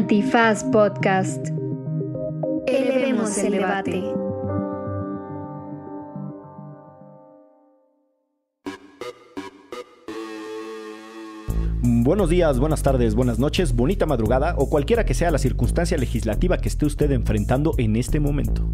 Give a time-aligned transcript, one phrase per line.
[0.00, 1.48] Antifaz Podcast.
[2.66, 4.02] Elevemos el debate.
[11.82, 16.56] Buenos días, buenas tardes, buenas noches, bonita madrugada o cualquiera que sea la circunstancia legislativa
[16.56, 18.66] que esté usted enfrentando en este momento.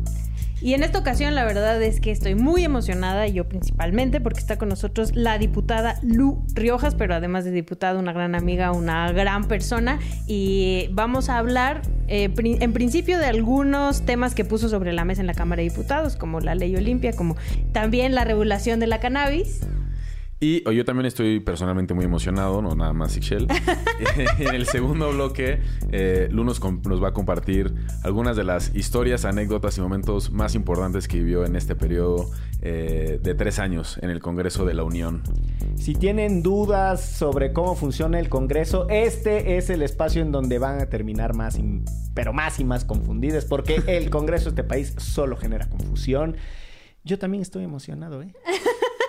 [0.60, 4.56] Y en esta ocasión la verdad es que estoy muy emocionada, yo principalmente, porque está
[4.56, 9.44] con nosotros la diputada Lu Riojas, pero además de diputada, una gran amiga, una gran
[9.44, 9.98] persona.
[10.26, 15.20] Y vamos a hablar eh, en principio de algunos temas que puso sobre la mesa
[15.20, 17.36] en la Cámara de Diputados, como la ley Olimpia, como
[17.72, 19.60] también la regulación de la cannabis.
[20.38, 23.46] Y yo también estoy personalmente muy emocionado, no nada más Ixchel.
[24.38, 27.72] en el segundo bloque, eh, Lu nos, va a compartir
[28.02, 33.18] algunas de las historias, anécdotas y momentos más importantes que vivió en este periodo eh,
[33.22, 35.22] de tres años en el Congreso de la Unión.
[35.76, 40.80] Si tienen dudas sobre cómo funciona el Congreso, este es el espacio en donde van
[40.80, 41.58] a terminar más,
[42.12, 46.36] pero más y más confundidas, porque el Congreso de este país solo genera confusión.
[47.04, 48.34] Yo también estoy emocionado, ¿eh?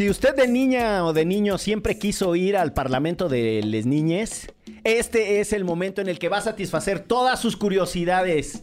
[0.00, 4.50] Si usted de niña o de niño siempre quiso ir al Parlamento de les Niñes,
[4.82, 8.62] este es el momento en el que va a satisfacer todas sus curiosidades.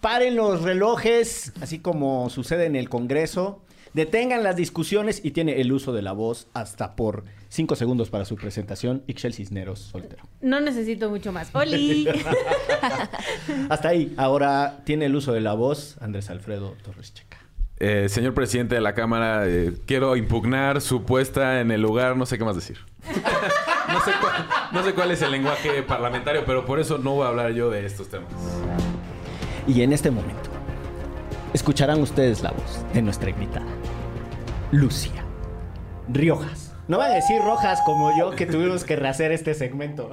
[0.00, 3.64] Paren los relojes, así como sucede en el Congreso.
[3.94, 8.24] Detengan las discusiones y tiene el uso de la voz hasta por cinco segundos para
[8.24, 9.02] su presentación.
[9.08, 10.22] Ixchel Cisneros, soltero.
[10.40, 11.52] No necesito mucho más.
[11.52, 12.06] ¡Oli!
[13.68, 14.14] hasta ahí.
[14.16, 17.35] Ahora tiene el uso de la voz Andrés Alfredo Torres Checa.
[17.78, 22.24] Eh, señor presidente de la Cámara, eh, quiero impugnar su puesta en el lugar, no
[22.24, 22.78] sé qué más decir.
[24.72, 27.68] no, sé cuál, es el lenguaje parlamentario, pero por eso no voy a hablar yo
[27.68, 28.32] de estos temas.
[29.66, 30.48] Y en este momento,
[31.52, 33.66] escucharán ustedes la voz de nuestra invitada,
[34.72, 35.22] Lucia
[36.08, 36.72] Riojas.
[36.88, 40.10] No van a decir rojas como yo que tuvimos que rehacer este segmento.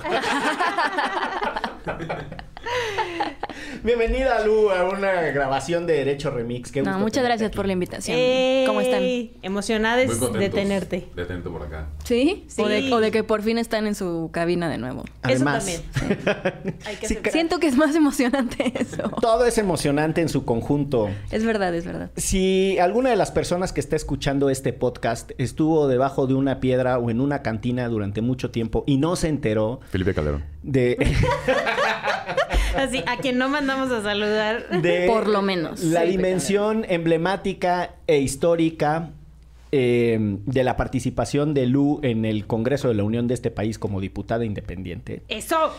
[3.84, 6.72] Bienvenida, Lu, a una grabación de Derecho Remix.
[6.72, 8.18] Qué no, muchas gracias por la invitación.
[8.66, 9.02] ¿Cómo están?
[9.42, 11.10] Emocionadas de tenerte.
[11.14, 11.90] De tenerte por acá.
[12.06, 12.48] ¿Sí?
[12.58, 15.04] O, de, que por fin están en su cabina de nuevo.
[15.22, 16.78] Además, eso también.
[17.34, 19.10] Siento que es más emocionante eso.
[19.20, 21.10] Todo es emocionante en su conjunto.
[21.30, 22.10] Es verdad, es verdad.
[22.16, 27.00] Si alguna de las personas que está escuchando este podcast estuvo debajo de una piedra
[27.00, 29.82] o en una cantina durante mucho tiempo y no se enteró...
[29.90, 30.53] Felipe Calderón.
[30.64, 30.98] De...
[32.78, 34.66] Así, a quien no mandamos a saludar.
[35.08, 35.84] Por lo menos.
[35.84, 39.12] La dimensión emblemática e histórica
[39.72, 43.80] eh, de la participación de Lu en el Congreso de la Unión de este país
[43.80, 45.24] como diputada independiente.
[45.28, 45.74] ¡Eso!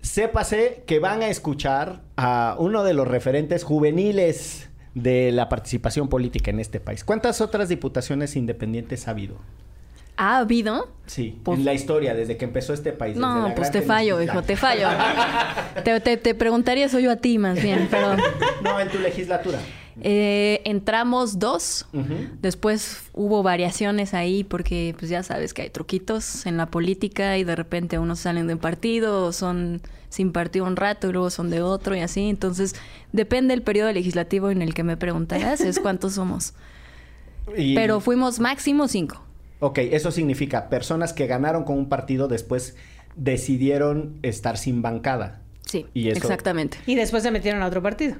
[0.00, 6.50] Sépase que van a escuchar a uno de los referentes juveniles de la participación política
[6.50, 7.04] en este país.
[7.04, 9.36] ¿Cuántas otras diputaciones independientes ha habido?
[10.16, 10.88] ¿Ha habido?
[11.06, 13.16] Sí, pues, en la historia, desde que empezó este país.
[13.16, 14.88] No, pues te fallo, hijo, te fallo.
[15.84, 18.16] te, te, preguntaría eso yo a ti más bien, pero...
[18.62, 19.58] No, en tu legislatura.
[20.00, 21.86] Eh, entramos dos,
[22.40, 27.44] después hubo variaciones ahí porque pues ya sabes que hay truquitos en la política y
[27.44, 31.28] de repente unos salen de un partido o son sin partido un rato y luego
[31.28, 32.74] son de otro y así, entonces
[33.12, 36.54] depende del periodo legislativo en el que me preguntarás es cuántos somos.
[37.74, 39.22] Pero fuimos máximo cinco.
[39.64, 42.74] Ok, eso significa personas que ganaron con un partido después
[43.14, 45.40] decidieron estar sin bancada.
[45.64, 46.78] Sí, exactamente.
[46.84, 48.16] Y después se metieron a otro partido.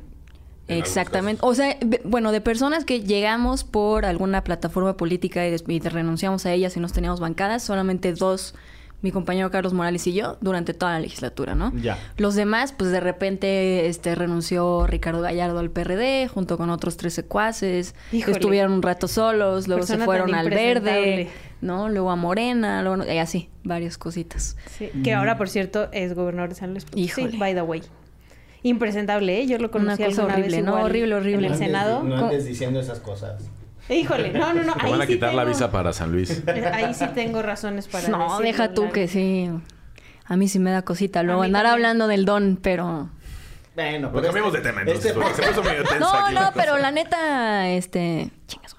[0.69, 1.41] Exactamente.
[1.45, 6.53] O sea, bueno, de personas que llegamos por alguna plataforma política y, y renunciamos a
[6.53, 8.55] ellas y nos teníamos bancadas, solamente dos
[9.03, 11.73] mi compañero Carlos Morales y yo durante toda la legislatura, ¿no?
[11.77, 11.99] Ya.
[12.17, 17.13] Los demás, pues de repente este, renunció Ricardo Gallardo al PRD junto con otros tres
[17.13, 17.95] secuaces.
[18.13, 21.29] Estuvieron un rato solos, luego se fueron al Verde,
[21.61, 21.89] ¿no?
[21.89, 24.57] Luego a Morena, luego y así, varias cositas.
[24.79, 26.87] Sí, que ahora, por cierto, es gobernador de San Luis.
[27.13, 27.83] Sí, by the way.
[28.63, 29.47] Impresentable, ¿eh?
[29.49, 30.75] Yo lo conocí Una cosa horrible, ¿no?
[30.81, 31.49] Horrible, horrible.
[31.49, 32.05] En el Senado.
[32.05, 33.43] No andes diciendo esas cosas.
[33.93, 34.75] Híjole, no, no, no.
[34.75, 36.43] Te van a quitar la visa para San Luis.
[36.73, 39.51] Ahí sí tengo razones para No, deja tú que sí.
[40.25, 43.11] A mí sí me da cosita luego andar hablando del don, pero...
[43.75, 46.35] Bueno, pero cambiamos este de tema entonces, este porque se puso medio tensa No, aquí
[46.35, 48.29] no, pero la neta, este...
[48.47, 48.77] Chingas,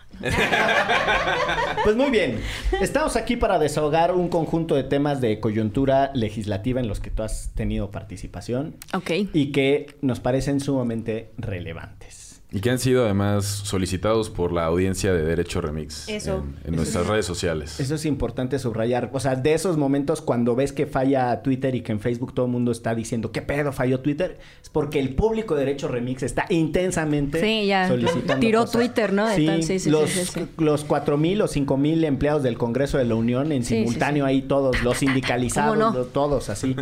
[1.83, 2.39] pues muy bien,
[2.81, 7.23] estamos aquí para desahogar un conjunto de temas de coyuntura legislativa en los que tú
[7.23, 8.75] has tenido participación.
[8.93, 9.11] Ok.
[9.33, 12.22] Y que nos parecen sumamente relevantes.
[12.55, 16.43] Y que han sido además solicitados por la audiencia de Derecho Remix Eso.
[16.63, 17.79] en, en nuestras redes sociales.
[17.79, 19.09] Eso es importante subrayar.
[19.11, 22.45] O sea, de esos momentos cuando ves que falla Twitter y que en Facebook todo
[22.45, 24.37] el mundo está diciendo, ¿qué pedo falló Twitter?
[24.61, 27.87] Es porque el público de Derecho Remix está intensamente Sí, ya.
[27.87, 28.73] solicitando Tiró cosas.
[28.73, 29.27] Twitter, ¿no?
[29.27, 33.05] De Sí, tan- sí, sí, los, sí, los 4.000 o 5.000 empleados del Congreso de
[33.05, 35.97] la Unión en Sí, sí, simultáneo ahí todos, los sindicalizados, ¿Cómo no?
[35.97, 36.75] los- todos así.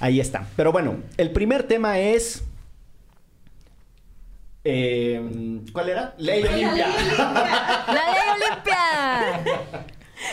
[0.00, 0.46] Ahí está.
[0.54, 2.44] Pero bueno, el primer tema es...
[4.70, 6.14] eh, ¿Cuál era?
[6.18, 6.86] Ley Olimpia.
[7.16, 9.64] ¡La ley Olimpia!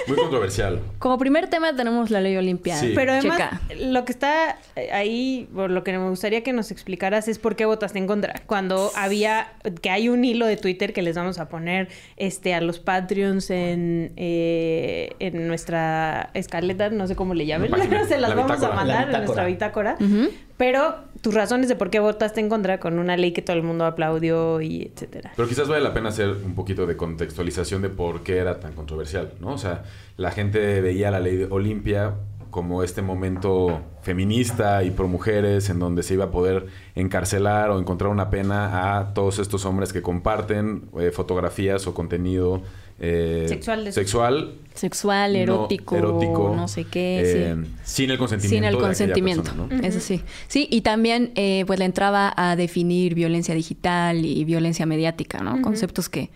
[0.07, 0.79] Muy controversial.
[0.97, 2.75] Como primer tema tenemos la ley Olimpia.
[2.75, 2.93] Sí.
[2.95, 3.61] Pero además, Checa.
[3.85, 4.57] lo que está
[4.91, 8.33] ahí, por lo que me gustaría que nos explicaras es por qué votaste en contra.
[8.47, 9.53] Cuando había,
[9.83, 11.87] que hay un hilo de Twitter que les vamos a poner
[12.17, 17.77] este a los Patreons en, eh, en nuestra escaleta, no sé cómo le llamen, La
[17.77, 19.97] página, se las la vamos a mandar La en nuestra bitácora.
[19.99, 20.29] bitácora.
[20.57, 23.63] Pero tus razones de por qué votaste en contra con una ley que todo el
[23.63, 25.31] mundo aplaudió y etcétera.
[25.35, 28.73] Pero quizás vale la pena hacer un poquito de contextualización de por qué era tan
[28.73, 29.53] controversial, ¿no?
[29.53, 29.85] O sea,
[30.17, 32.13] la gente veía la ley de Olimpia
[32.51, 37.79] como este momento feminista y pro mujeres en donde se iba a poder encarcelar o
[37.79, 42.61] encontrar una pena a todos estos hombres que comparten eh, fotografías o contenido
[42.99, 47.21] eh, Sexual sexual Sexual, no erótico, no sé qué.
[47.23, 47.71] eh, sí.
[47.83, 49.87] sin el consentimiento Sin el de consentimiento, persona, ¿no?
[49.87, 50.21] eso sí.
[50.47, 55.61] Sí, y también eh, pues le entraba a definir violencia digital y violencia mediática, ¿no?
[55.61, 56.29] Conceptos que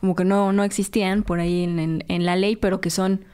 [0.00, 3.24] como que no, no existían por ahí en, en- en la ley, pero que son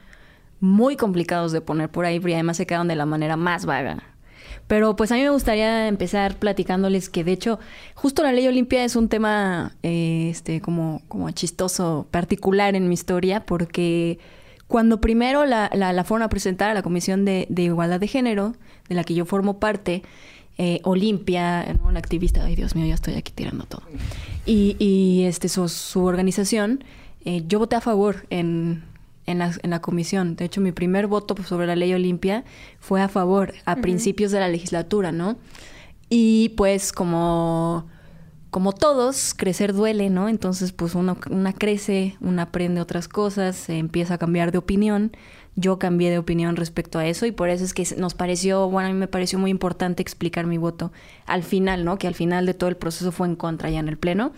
[0.59, 4.10] muy complicados de poner por ahí, y además se quedaron de la manera más vaga.
[4.67, 7.59] Pero pues a mí me gustaría empezar platicándoles que de hecho
[7.93, 12.93] justo la ley Olimpia es un tema eh, este como, como chistoso, particular en mi
[12.93, 14.19] historia, porque
[14.67, 18.07] cuando primero la, la, la fueron a presentar a la Comisión de, de Igualdad de
[18.07, 18.53] Género,
[18.87, 20.03] de la que yo formo parte,
[20.57, 23.83] eh, Olimpia, una activista, ay Dios mío, ya estoy aquí tirando todo,
[24.45, 26.83] y, y este, su, su organización,
[27.25, 28.83] eh, yo voté a favor en,
[29.31, 30.35] en, la, en la comisión.
[30.35, 32.43] De hecho, mi primer voto sobre la ley Olimpia
[32.79, 35.37] fue a favor a principios de la legislatura, ¿no?
[36.09, 37.87] Y pues como,
[38.49, 40.27] como todos, crecer duele, ¿no?
[40.27, 45.11] Entonces, pues uno, una crece, una aprende otras cosas, se empieza a cambiar de opinión.
[45.55, 48.89] Yo cambié de opinión respecto a eso y por eso es que nos pareció, bueno,
[48.89, 50.91] a mí me pareció muy importante explicar mi voto
[51.25, 51.97] al final, ¿no?
[51.97, 54.31] Que al final de todo el proceso fue en contra ya en el Pleno.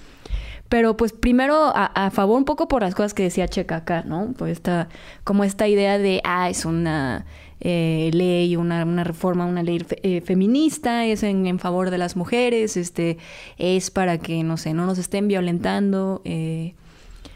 [0.70, 4.04] Pero pues primero a, a favor un poco por las cosas que decía Checa acá,
[4.06, 4.34] ¿no?
[4.38, 4.90] Pues esta,
[5.24, 7.26] como esta idea de, ah, es una
[7.60, 12.00] eh, ley, una, una reforma, una ley fe- eh, feminista, es en, en favor de
[12.00, 13.18] las mujeres, este,
[13.60, 16.74] es para que, no sé, no nos estén violentando eh,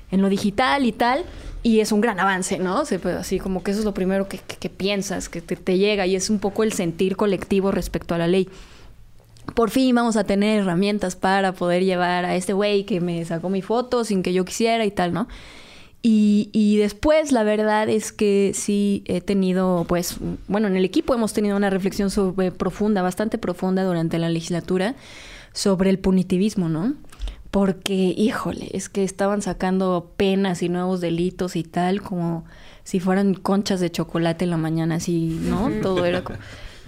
[0.09, 1.23] en lo digital y tal.
[1.63, 2.85] Y es un gran avance, ¿no?
[2.85, 5.77] Se, pues, así como que eso es lo primero que, que- que piensas, que te
[5.77, 8.47] llega y es un poco el sentir colectivo respecto a la ley
[9.55, 13.49] por fin vamos a tener herramientas para poder llevar a este güey que me sacó
[13.49, 15.27] mi foto sin que yo quisiera y tal, ¿no?
[16.01, 20.17] Y, y después la verdad es que sí he tenido, pues,
[20.47, 24.95] bueno, en el equipo hemos tenido una reflexión sobre, profunda, bastante profunda durante la legislatura
[25.53, 26.93] sobre el punitivismo, ¿no?
[27.49, 32.45] Porque, híjole, es que estaban sacando penas y nuevos delitos y tal, como
[32.83, 35.71] si fueran conchas de chocolate en la mañana, así, ¿no?
[35.81, 36.37] Todo era como,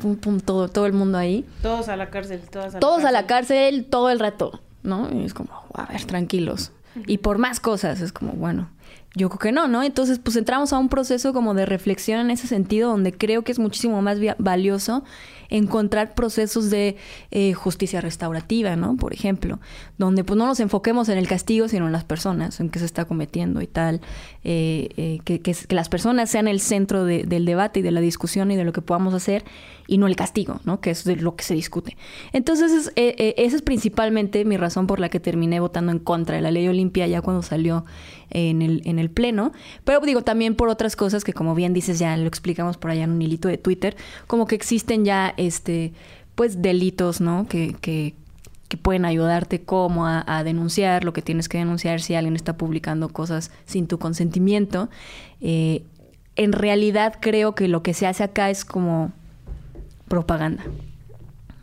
[0.01, 3.05] pum, pum, todo, todo el mundo ahí Todos a la cárcel, todos a la cárcel.
[3.05, 5.09] a la cárcel todo el rato, ¿no?
[5.13, 6.71] Y es como, a ver, tranquilos.
[7.05, 8.69] Y por más cosas, es como, bueno,
[9.15, 9.83] yo creo que no, ¿no?
[9.83, 13.51] Entonces, pues entramos a un proceso como de reflexión en ese sentido, donde creo que
[13.51, 15.03] es muchísimo más valioso
[15.49, 16.95] encontrar procesos de
[17.31, 18.95] eh, justicia restaurativa, ¿no?
[18.95, 19.59] Por ejemplo,
[19.97, 22.85] donde pues no nos enfoquemos en el castigo, sino en las personas, en qué se
[22.85, 24.01] está cometiendo y tal,
[24.43, 28.51] eh, eh, que, las personas sean el centro de- del debate y de la discusión
[28.51, 29.43] y de lo que podamos hacer,
[29.87, 30.81] y no el castigo, ¿no?
[30.81, 31.97] Que es de lo que se discute.
[32.31, 36.41] Entonces, es- esa es principalmente mi razón por la que terminé votando en contra de
[36.41, 37.85] la ley Olimpia ya cuando salió
[38.29, 39.51] en el, en el Pleno.
[39.83, 43.03] Pero digo, también por otras cosas que, como bien dices, ya lo explicamos por allá
[43.03, 43.95] en un hilito de Twitter,
[44.27, 45.93] como que existen ya, este,
[46.35, 47.47] pues, delitos, ¿no?
[47.47, 48.15] Que, que,
[48.83, 53.49] pueden ayudarte como a, denunciar lo que tienes que denunciar si alguien está publicando cosas
[53.65, 54.89] sin tu consentimiento.
[55.41, 55.81] Eh,
[56.35, 59.11] en realidad creo que lo que se hace acá es como
[60.07, 60.63] propaganda.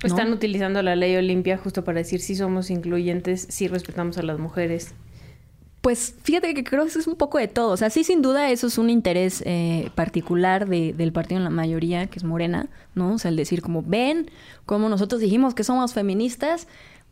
[0.02, 4.38] Están utilizando la ley Olimpia justo para decir si somos incluyentes, si respetamos a las
[4.38, 4.94] mujeres.
[5.87, 7.71] Pues fíjate que creo que es un poco de todo.
[7.71, 11.45] O sea, sí, sin duda, eso es un interés eh, particular de- del partido en
[11.45, 12.66] la mayoría, que es Morena,
[12.97, 13.12] ¿no?
[13.14, 14.28] O sea, el decir como, ven,
[14.64, 16.66] como nosotros dijimos que somos feministas,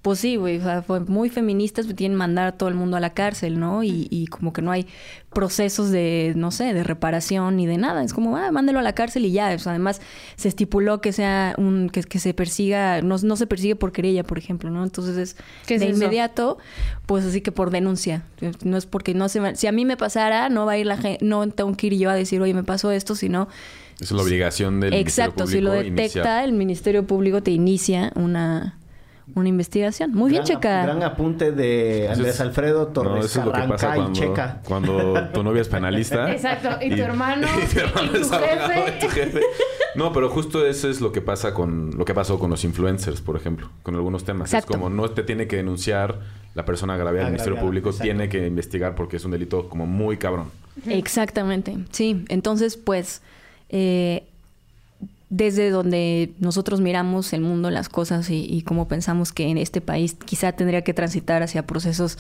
[0.05, 2.99] pues sí, güey, o sea, fue muy feministas, pues, tienen mandar a todo el mundo
[2.99, 3.83] a la cárcel, ¿no?
[3.83, 4.87] Y, y como que no hay
[5.33, 8.05] procesos de, no sé, de reparación ni de nada.
[8.05, 9.51] Es como, ah, mándelo a la cárcel y ya.
[9.55, 10.03] O sea, además,
[10.37, 14.25] se estipuló que sea un, que, que se persiga, no, no se persigue por querella,
[14.25, 14.85] por ejemplo, ¿no?
[14.85, 15.97] Entonces es ¿Qué es de eso?
[15.97, 16.59] inmediato,
[17.07, 18.25] pues así que por denuncia.
[18.63, 20.85] No es porque no se va- si a mí me pasara, no va a ir
[20.85, 23.49] la gente, no tengo que ir yo a decir, oye, me pasó esto, sino
[24.01, 26.45] Es la obligación del Exacto, si Ministerio lo Público detecta, iniciar.
[26.45, 28.79] el Ministerio Público te inicia una,
[29.35, 30.13] una investigación.
[30.13, 30.83] Muy bien, Gran- checa.
[30.85, 34.01] Gran apunte de Andrés es- Alfredo Torres No, eso es lo que Carranca pasa y
[34.01, 34.61] cuando, Checa.
[34.67, 36.31] cuando tu novia es penalista.
[36.33, 38.91] Exacto, y tu hermano, y tu hermano y tu es abogado jefe.
[38.91, 39.41] de tu jefe.
[39.95, 43.21] No, pero justo eso es lo que pasa con lo que pasó con los influencers,
[43.21, 44.49] por ejemplo, con algunos temas.
[44.53, 44.73] Exacto.
[44.73, 46.19] Es como no te tiene que denunciar
[46.55, 48.05] la persona agraviada, el Ministerio Público exacto.
[48.05, 50.51] tiene que investigar porque es un delito como muy cabrón.
[50.87, 52.25] Exactamente, sí.
[52.29, 53.23] Entonces, pues,
[53.71, 54.27] eh,
[55.37, 59.81] desde donde nosotros miramos el mundo, las cosas y, y cómo pensamos que en este
[59.81, 62.19] país quizá tendría que transitar hacia procesos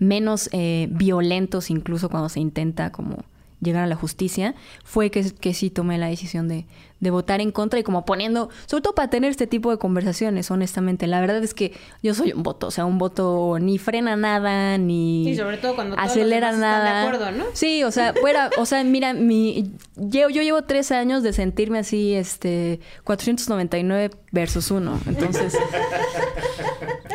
[0.00, 3.18] menos eh, violentos, incluso cuando se intenta como
[3.60, 6.66] llegar a la justicia, fue que, que sí tomé la decisión de,
[7.00, 10.50] de votar en contra y como poniendo, sobre todo para tener este tipo de conversaciones,
[10.50, 11.06] honestamente.
[11.06, 14.76] La verdad es que yo soy un voto, o sea, un voto ni frena nada,
[14.78, 17.02] ni Y sobre todo cuando todos los acelera demás están de nada.
[17.02, 17.44] acuerdo, ¿no?
[17.54, 21.78] Sí, o sea, fuera, o sea, mira, mi, yo, yo llevo tres años de sentirme
[21.78, 25.00] así, este, 499 versus 1.
[25.06, 25.56] Entonces,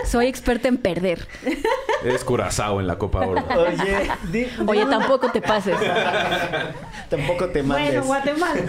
[0.06, 1.28] soy experta en perder.
[2.04, 3.44] Es Curazao en la Copa Oro.
[3.58, 5.76] Oye, di- Oye, tampoco te pases.
[7.10, 7.92] tampoco te mandes.
[7.92, 8.62] Bueno, Guatemala.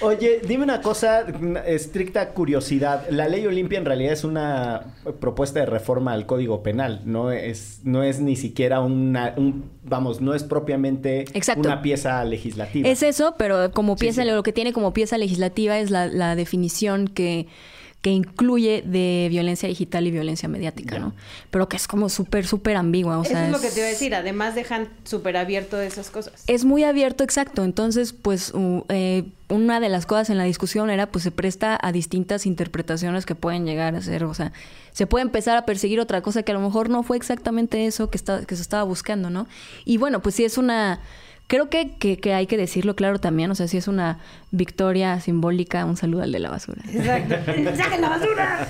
[0.00, 3.08] Oye, dime una cosa, una estricta curiosidad.
[3.10, 7.02] La ley Olimpia en realidad es una propuesta de reforma al Código Penal.
[7.04, 11.66] No es, no es ni siquiera una, un, vamos, no es propiamente Exacto.
[11.68, 12.88] una pieza legislativa.
[12.88, 14.28] Es eso, pero como Sí, pieza, sí.
[14.28, 17.48] lo que tiene como pieza legislativa es la, la definición que,
[18.00, 21.00] que incluye de violencia digital y violencia mediática.
[21.00, 21.14] ¿no?
[21.50, 23.18] Pero que es como súper, súper ambigua.
[23.18, 24.14] O Eso sea, es lo que te iba a decir.
[24.14, 26.44] Además, dejan súper abierto esas cosas.
[26.46, 27.64] Es muy abierto, exacto.
[27.64, 31.76] Entonces, pues, u- eh, una de las cosas en la discusión era, pues, se presta
[31.82, 34.52] a distintas interpretaciones que pueden llegar a ser, o sea,
[34.92, 38.10] se puede empezar a perseguir otra cosa que a lo mejor no fue exactamente eso
[38.10, 39.48] que, está, que se estaba buscando, ¿no?
[39.84, 41.00] Y bueno, pues sí es una...
[41.48, 44.18] Creo que, que, que hay que decirlo claro también, o sea, sí es una
[44.50, 46.82] victoria simbólica, un saludo al de la basura.
[46.92, 47.34] Exacto.
[47.76, 48.68] ¡Saquen la basura!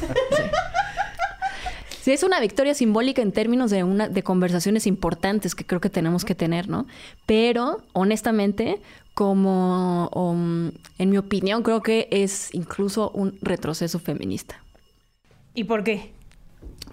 [2.01, 5.91] Sí, es una victoria simbólica en términos de una de conversaciones importantes que creo que
[5.91, 6.87] tenemos que tener, ¿no?
[7.27, 8.81] Pero, honestamente,
[9.13, 14.63] como um, en mi opinión, creo que es incluso un retroceso feminista.
[15.55, 16.13] ¿Y por qué?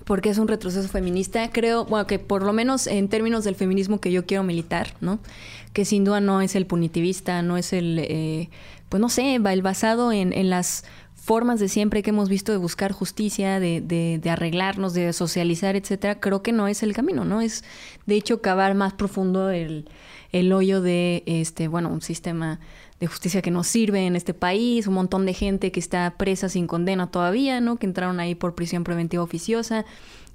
[0.05, 3.99] Porque es un retroceso feminista, creo, bueno, que por lo menos en términos del feminismo
[3.99, 5.19] que yo quiero militar, ¿no?
[5.73, 8.49] Que sin duda no es el punitivista, no es el, eh,
[8.89, 10.85] pues no sé, el basado en, en las
[11.25, 15.75] formas de siempre que hemos visto de buscar justicia, de, de, de arreglarnos, de socializar,
[15.75, 17.41] etcétera, creo que no es el camino, ¿no?
[17.41, 17.63] Es,
[18.05, 19.89] de hecho, cavar más profundo el,
[20.31, 22.59] el hoyo de, este, bueno, un sistema
[23.05, 26.49] de justicia que no sirve en este país, un montón de gente que está presa
[26.49, 27.77] sin condena todavía, ¿no?
[27.77, 29.85] Que entraron ahí por prisión preventiva oficiosa,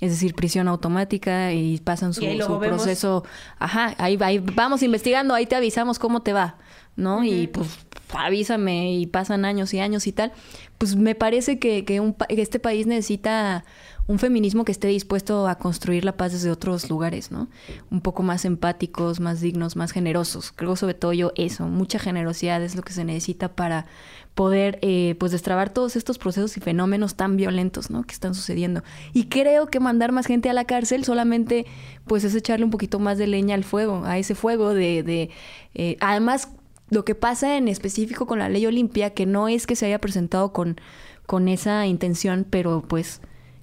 [0.00, 3.24] es decir, prisión automática y pasan su, Y su proceso.
[3.58, 6.58] Ajá, ahí, ahí vamos investigando, ahí te avisamos cómo te va,
[6.94, 7.24] ¿no?
[7.24, 7.68] Y pues
[8.14, 10.32] avísame y pasan años y años y tal.
[10.78, 13.64] Pues me parece que, que, un que este país necesita
[14.10, 17.46] un feminismo que esté dispuesto a construir la paz desde otros lugares, ¿no?
[17.92, 20.50] Un poco más empáticos, más dignos, más generosos.
[20.50, 23.86] Creo sobre todo yo eso, mucha generosidad es lo que se necesita para
[24.34, 28.02] poder eh, pues destrabar todos estos procesos y fenómenos tan violentos, ¿no?
[28.02, 28.82] Que están sucediendo.
[29.12, 31.66] Y creo que mandar más gente a la cárcel solamente
[32.04, 35.04] pues es echarle un poquito más de leña al fuego, a ese fuego de...
[35.04, 35.30] de
[35.74, 36.48] eh, además,
[36.88, 40.00] lo que pasa en específico con la ley Olimpia, que no es que se haya
[40.00, 40.80] presentado con,
[41.26, 43.20] con esa intención, pero pues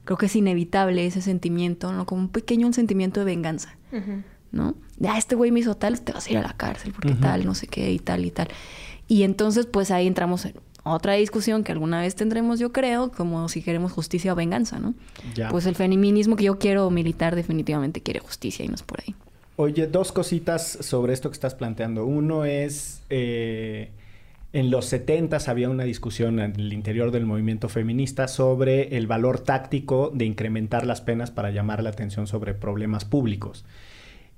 [0.08, 2.06] creo que es inevitable ese sentimiento, ¿no?
[2.06, 3.76] Como un pequeño un sentimiento de venganza,
[4.54, 4.76] ¿no?
[4.96, 7.14] De, ah, este güey me hizo tal, te vas a ir a la cárcel, porque
[7.14, 8.48] tal, no sé qué, y tal, y tal.
[9.10, 10.54] Y entonces, pues ahí entramos en
[10.86, 14.94] otra discusión que alguna vez tendremos, yo creo, como si queremos justicia o venganza, ¿no?
[15.36, 15.50] Ya.
[15.50, 19.14] Pues el feminismo que yo quiero militar definitivamente quiere justicia y no es por ahí.
[19.58, 22.06] Oye, dos cositas sobre esto que estás planteando.
[22.06, 23.92] Uno es, eh,
[24.54, 29.40] en los 70 había una discusión en el interior del movimiento feminista sobre el valor
[29.40, 33.66] táctico de incrementar las penas para llamar la atención sobre problemas públicos.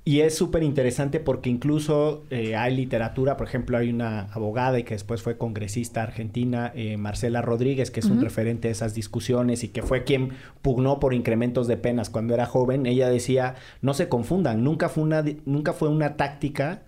[0.06, 4.84] Y es súper interesante porque incluso eh, hay literatura, por ejemplo, hay una abogada y
[4.84, 9.64] que después fue congresista argentina, eh, Marcela Rodríguez, que es un referente de esas discusiones
[9.64, 10.32] y que fue quien
[10.64, 12.88] pugnó por incrementos de penas cuando era joven.
[12.88, 16.82] Ella decía, no se confundan, nunca fue una, nunca fue una táctica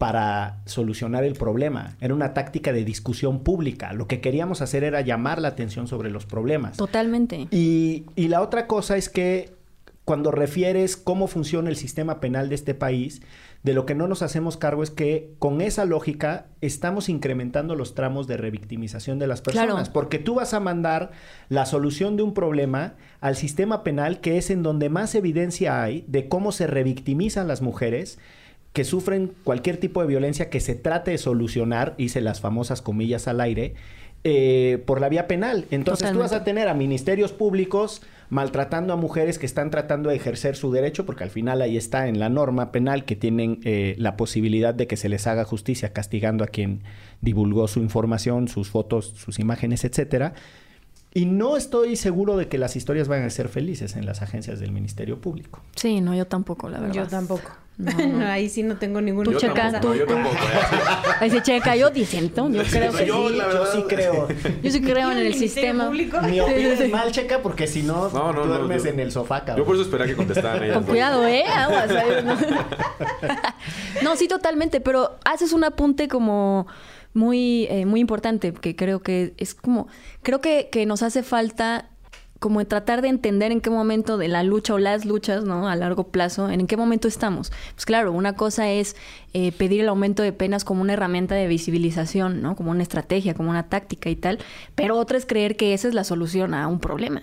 [0.00, 1.94] para solucionar el problema.
[2.00, 3.92] Era una táctica de discusión pública.
[3.92, 6.78] Lo que queríamos hacer era llamar la atención sobre los problemas.
[6.78, 7.48] Totalmente.
[7.50, 9.52] Y, y la otra cosa es que
[10.06, 13.20] cuando refieres cómo funciona el sistema penal de este país,
[13.62, 17.94] de lo que no nos hacemos cargo es que con esa lógica estamos incrementando los
[17.94, 19.68] tramos de revictimización de las personas.
[19.68, 19.92] Claro.
[19.92, 21.10] Porque tú vas a mandar
[21.50, 26.06] la solución de un problema al sistema penal, que es en donde más evidencia hay
[26.08, 28.18] de cómo se revictimizan las mujeres
[28.72, 33.26] que sufren cualquier tipo de violencia que se trate de solucionar, hice las famosas comillas
[33.26, 33.74] al aire,
[34.22, 35.64] eh, por la vía penal.
[35.70, 40.16] Entonces tú vas a tener a ministerios públicos maltratando a mujeres que están tratando de
[40.16, 43.96] ejercer su derecho, porque al final ahí está en la norma penal que tienen eh,
[43.98, 46.82] la posibilidad de que se les haga justicia castigando a quien
[47.22, 50.34] divulgó su información, sus fotos, sus imágenes, etcétera.
[51.12, 54.60] Y no estoy seguro de que las historias van a ser felices en las agencias
[54.60, 55.60] del Ministerio Público.
[55.74, 56.94] Sí, no, yo tampoco, la verdad.
[56.94, 57.50] Yo tampoco.
[57.80, 60.34] No, No, ahí sí no tengo ningún Tú, Yo Checa, tampoco, tú- yo tampoco.
[60.36, 61.10] ¿eh?
[61.20, 63.36] Ahí se checa, yo diciendo, yo creo que yo, sí.
[63.36, 64.28] la yo verdad- sí creo.
[64.62, 65.86] Yo sí creo en el sistema.
[65.86, 66.20] Público?
[66.22, 69.40] Ni opines mal, checa, porque si no, No, no, no, duermes yo- en el sofá,
[69.40, 69.58] cabrón.
[69.58, 70.76] Yo por eso esperaba que contestaran ellas.
[70.76, 71.44] Con cuidado, ¿eh?
[71.46, 71.88] Aguas.
[71.88, 72.24] ¿sabes?
[72.24, 72.36] No.
[74.02, 76.66] No, sí, totalmente, pero haces un apunte como
[77.12, 79.88] muy, eh, muy importante, que creo que es como,
[80.22, 81.89] creo que, que nos hace falta
[82.40, 85.68] como tratar de entender en qué momento de la lucha o las luchas, ¿no?
[85.68, 87.52] A largo plazo, en qué momento estamos.
[87.74, 88.96] Pues claro, una cosa es
[89.34, 92.56] eh, pedir el aumento de penas como una herramienta de visibilización, ¿no?
[92.56, 94.38] Como una estrategia, como una táctica y tal,
[94.74, 97.22] pero otra es creer que esa es la solución a un problema.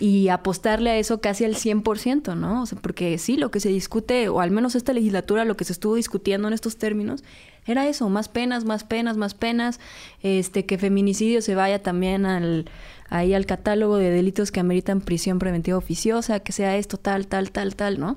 [0.00, 2.62] Y apostarle a eso casi al 100%, ¿no?
[2.62, 5.64] O sea, porque sí, lo que se discute, o al menos esta legislatura, lo que
[5.64, 7.22] se estuvo discutiendo en estos términos,
[7.64, 9.78] era eso, más penas, más penas, más penas,
[10.20, 12.66] este, que feminicidio se vaya también al,
[13.12, 17.50] ahí al catálogo de delitos que ameritan prisión preventiva oficiosa, que sea esto, tal, tal,
[17.52, 18.16] tal, tal, ¿no?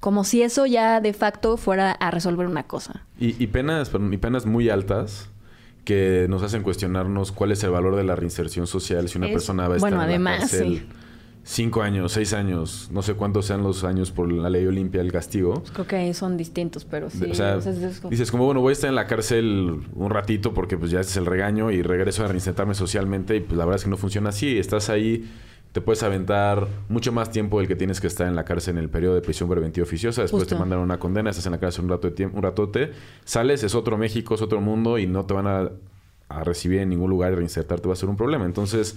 [0.00, 3.04] Como si eso ya de facto fuera a resolver una cosa.
[3.18, 5.30] Y, y penas, y penas muy altas
[5.84, 9.32] que nos hacen cuestionarnos cuál es el valor de la reinserción social si una Es-
[9.32, 10.86] persona va a bueno, estar en la además, cárcel sí.
[11.46, 15.12] Cinco años, seis años, no sé cuántos sean los años por la ley Olimpia el
[15.12, 15.62] castigo.
[15.74, 17.22] Creo que son distintos, pero sí.
[17.30, 20.54] O sea, es- como- dices como, bueno, voy a estar en la cárcel un ratito
[20.54, 23.76] porque pues ya es el regaño y regreso a reinsertarme socialmente y pues la verdad
[23.76, 24.58] es que no funciona así.
[24.58, 25.30] Estás ahí,
[25.72, 28.84] te puedes aventar mucho más tiempo del que tienes que estar en la cárcel en
[28.84, 30.22] el periodo de prisión preventiva oficiosa.
[30.22, 30.54] Después Justo.
[30.54, 32.92] te mandan una condena, estás en la cárcel un rato de tiempo, un ratote,
[33.26, 35.68] sales, es otro México, es otro mundo y no te van a,
[36.30, 38.46] a recibir en ningún lugar y reinsertarte va a ser un problema.
[38.46, 38.96] Entonces...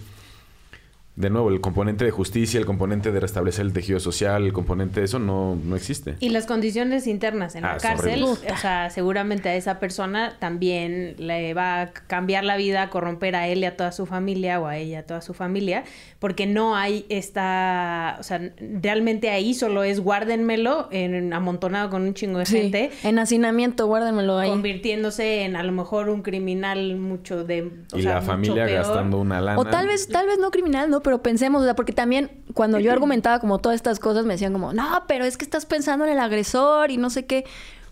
[1.18, 5.00] De nuevo, el componente de justicia, el componente de restablecer el tejido social, el componente
[5.02, 6.16] de eso no, no existe.
[6.20, 8.52] Y las condiciones internas en Ah, la es cárcel, horrible.
[8.54, 13.36] o sea, seguramente a esa persona también le va a cambiar la vida, a corromper
[13.36, 15.84] a él y a toda su familia o a ella a toda su familia,
[16.20, 17.06] porque no hay
[17.48, 22.58] esta, o sea, realmente ahí solo es guárdenmelo en, amontonado con un chingo de Sí,
[22.62, 24.50] gente, En hacinamiento, guárdenmelo ahí.
[24.50, 27.72] convirtiéndose en a lo mejor un criminal mucho de...
[27.92, 28.78] o y sea, la mucho familia peor.
[28.86, 29.60] gastando una lana.
[29.60, 31.02] O tal vez, tal vez no criminal, ¿no?
[31.08, 34.52] Pero pensemos, o sea, porque también cuando yo argumentaba como todas estas cosas me decían
[34.52, 37.46] como, no, pero es que estás pensando en el agresor y no sé qué.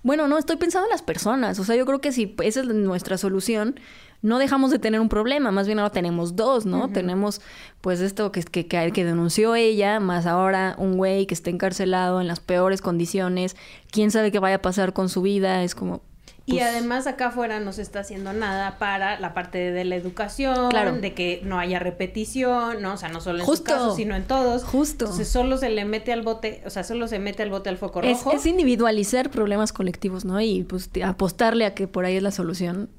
[0.04, 1.58] Bueno, no, estoy pensando en las personas.
[1.58, 3.80] O sea, yo creo que si esa es nuestra solución,
[4.22, 6.90] no dejamos de tener un problema, más bien ahora tenemos dos, ¿no?
[6.90, 7.40] Tenemos
[7.80, 12.20] pues esto que, que, que, que denunció ella, más ahora un güey que está encarcelado
[12.20, 13.56] en las peores condiciones,
[13.92, 16.02] quién sabe qué vaya a pasar con su vida, es como...
[16.48, 19.96] Y pues, además acá afuera no se está haciendo nada para la parte de la
[19.96, 20.94] educación, Claro.
[20.98, 22.94] de que no haya repetición, ¿no?
[22.94, 23.72] O sea, no solo en Justo.
[23.72, 24.64] su caso, sino en todos.
[24.64, 25.06] Justo.
[25.06, 27.78] Entonces solo se le mete al bote, o sea, solo se mete al bote al
[27.78, 28.32] foco rojo.
[28.32, 30.40] es individualizar problemas colectivos, ¿no?
[30.40, 32.90] Y pues apostarle a que por ahí es la solución.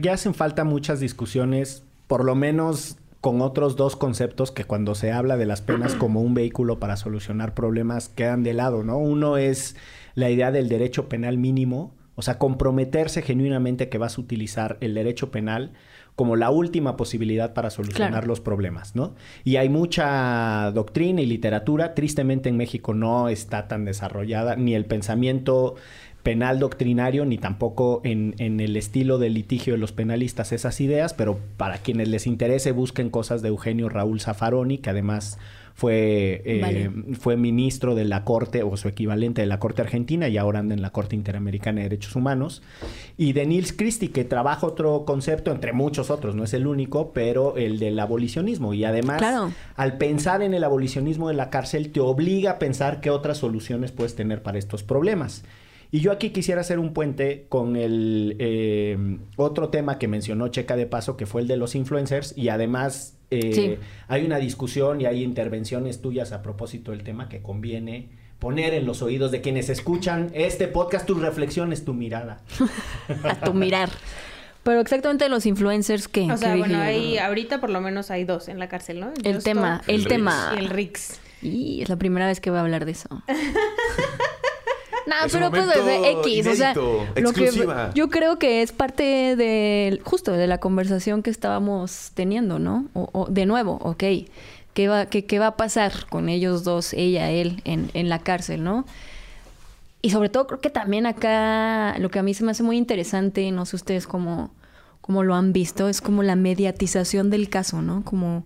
[0.00, 5.10] Ya hacen falta muchas discusiones, por lo menos con otros dos conceptos que cuando se
[5.10, 8.98] habla de las penas como un vehículo para solucionar problemas quedan de lado, ¿no?
[8.98, 9.74] Uno es
[10.14, 14.92] la idea del derecho penal mínimo, o sea, comprometerse genuinamente que vas a utilizar el
[14.94, 15.70] derecho penal
[16.16, 18.26] como la última posibilidad para solucionar Claro.
[18.26, 19.14] los problemas, ¿no?
[19.44, 24.84] Y hay mucha doctrina y literatura, tristemente en México no está tan desarrollada, ni el
[24.84, 25.76] pensamiento
[26.24, 31.14] penal doctrinario, ni tampoco en, en el estilo de litigio de los penalistas esas ideas,
[31.14, 35.38] pero para quienes les interese busquen cosas de Eugenio Raúl Zaffaroni, que además
[35.78, 36.90] fue, eh, Vale.
[37.20, 40.74] fue ministro de la Corte o su equivalente de la Corte Argentina y ahora anda
[40.74, 42.62] en la Corte Interamericana de Derechos Humanos.
[43.16, 47.12] Y de Nils Christie, que trabaja otro concepto, entre muchos otros, no es el único,
[47.12, 48.74] pero el del abolicionismo.
[48.74, 49.52] Y además, Claro.
[49.76, 53.92] al pensar en el abolicionismo de la cárcel, te obliga a pensar qué otras soluciones
[53.92, 55.44] puedes tener para estos problemas.
[55.90, 58.98] Y yo aquí quisiera hacer un puente con el eh,
[59.36, 63.16] otro tema que mencionó Checa de Paso, que fue el de los influencers, y además
[63.30, 63.76] eh, Sí.
[64.08, 68.86] hay una discusión y hay intervenciones tuyas a propósito del tema que conviene poner en
[68.86, 72.42] los oídos de quienes escuchan este podcast tus reflexiones, tu mirada.
[73.24, 73.90] A tu mirar.
[74.62, 76.30] Pero exactamente los influencers que...
[76.30, 79.12] O sea, bueno, hay, ahorita por lo menos hay dos en la cárcel, ¿no?
[79.24, 80.52] El Just tema, el El tema.
[80.54, 81.18] Y el Rix.
[81.40, 83.08] Y es la primera vez que voy a hablar de eso.
[85.08, 86.74] No, Es pero pues momento de X, o sea,
[87.22, 87.50] lo que
[87.94, 92.86] yo creo que es parte de justo de la conversación que estábamos teniendo, ¿no?
[92.94, 94.04] O, o- de nuevo, ok,
[94.74, 98.18] ¿qué va, qué, qué va a pasar con ellos dos, ella, él, en, en la
[98.18, 98.84] cárcel, ¿no?
[100.02, 102.76] Y sobre todo creo que también acá lo que a mí se me hace muy
[102.76, 104.50] interesante, no sé ustedes cómo,
[105.00, 108.04] cómo lo han visto, es como la mediatización del caso, ¿no?
[108.04, 108.44] Como,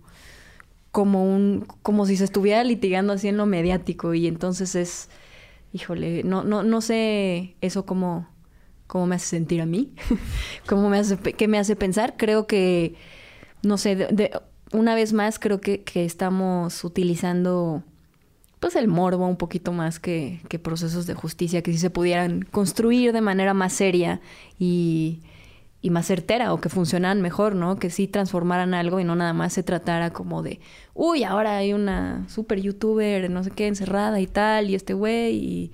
[0.91, 5.09] como un, como si se estuviera litigando así en lo mediático y entonces es,
[5.73, 8.27] híjole, no, no, no sé eso cómo,
[8.87, 9.93] cómo me hace sentir a mí,
[10.67, 12.15] cómo me hace, qué me hace pensar.
[12.17, 12.95] Creo que,
[13.63, 14.31] no sé, de-
[14.71, 17.83] una vez más creo que, que estamos utilizando
[18.59, 22.43] pues el morbo un poquito más que, que procesos de justicia que sí se pudieran
[22.43, 24.21] construir de manera más seria
[24.57, 25.21] y,
[25.83, 27.75] y más certera o que funcionaran mejor, ¿no?
[27.75, 30.61] Que sí transformaran algo y no nada más se tratara como de,
[30.93, 35.35] uy, ahora hay una super youtuber, no sé qué, encerrada y tal, y este güey,
[35.35, 35.71] y...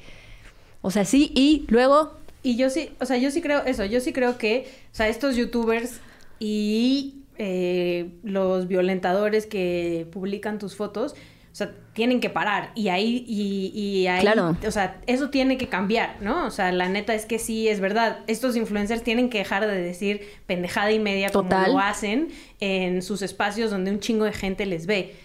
[0.82, 2.18] O sea, sí, y luego...
[2.42, 5.10] Y yo sí, o sea, yo sí creo eso, yo sí creo que, o sea,
[5.10, 6.00] estos youtubers
[6.40, 11.14] y eh, los violentadores que publican tus fotos,
[11.52, 12.72] o sea, tienen que parar.
[12.76, 14.56] Y ahí, y, y ahí, Claro.
[14.66, 16.46] o sea, eso tiene que cambiar, ¿no?
[16.46, 18.20] O sea, la neta es que sí, es verdad.
[18.28, 21.66] Estos influencers tienen que dejar de decir pendejada y media Total.
[21.66, 25.16] como lo hacen en sus espacios donde un chingo de gente les ve.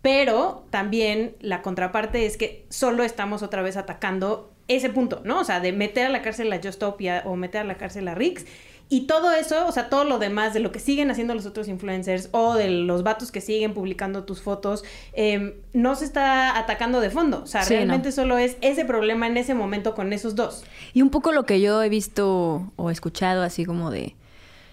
[0.00, 5.40] Pero también la contraparte es que solo estamos otra vez atacando ese punto, ¿no?
[5.40, 8.14] O sea, de meter a la cárcel a Justopia o meter a la cárcel a
[8.14, 8.44] Rix.
[8.90, 11.68] Y todo eso, o sea, todo lo demás de lo que siguen haciendo los otros
[11.68, 17.00] influencers o de los vatos que siguen publicando tus fotos, eh, no se está atacando
[17.00, 17.42] de fondo.
[17.42, 18.12] O sea, Sí, realmente no.
[18.14, 20.64] solo es ese problema en ese momento con esos dos.
[20.94, 24.16] Y un poco lo que yo he visto o escuchado así como de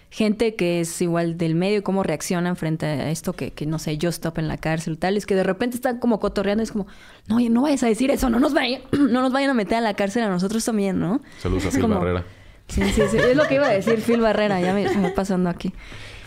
[0.08, 3.98] gente que es igual del medio, cómo reaccionan frente a esto que, que no sé,
[3.98, 6.64] yo stop en la cárcel y tal, es que de repente están como cotorreando y
[6.64, 6.86] es como,
[7.26, 9.76] no, oye, no vayas a decir eso, no nos vayan, no nos vayan a meter
[9.76, 11.20] a la cárcel a nosotros también, ¿no?
[11.42, 12.24] Saludos a como- Barrera.
[12.68, 15.48] Sí, sí, sí, es lo que iba a decir Phil Barrera, ya me está pasando
[15.50, 15.72] aquí.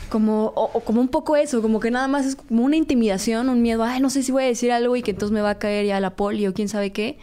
[0.09, 3.49] Como, o, o como un poco eso, como que nada más es como una intimidación,
[3.49, 5.51] un miedo, ay, no sé si voy a decir algo y que entonces me va
[5.51, 7.19] a caer ya la poli o quién sabe qué.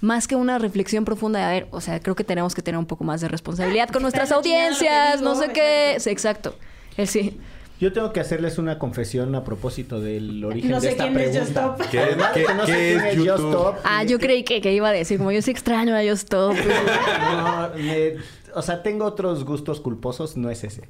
[0.00, 2.78] Más que una reflexión profunda de, a ver, o sea, creo que tenemos que tener
[2.78, 5.90] un poco más de responsabilidad con nuestras audiencias, no sé qué.
[5.92, 6.00] exacto.
[6.02, 6.54] Sí, exacto.
[6.96, 7.40] Él sí.
[7.80, 11.18] Yo tengo que hacerles una confesión a propósito del origen No de sé esta quién
[11.18, 11.38] es.
[11.38, 11.56] Just.
[11.90, 13.48] ¿Qué- de qué- que no sé qué quién es Just YouTube?
[13.50, 16.24] Stop, Ah, yo creí que, que iba a decir, como yo sí extraño a Just
[16.24, 16.54] Stop.
[17.32, 18.16] No, me-
[18.54, 20.88] o sea, tengo otros gustos culposos, no es ese.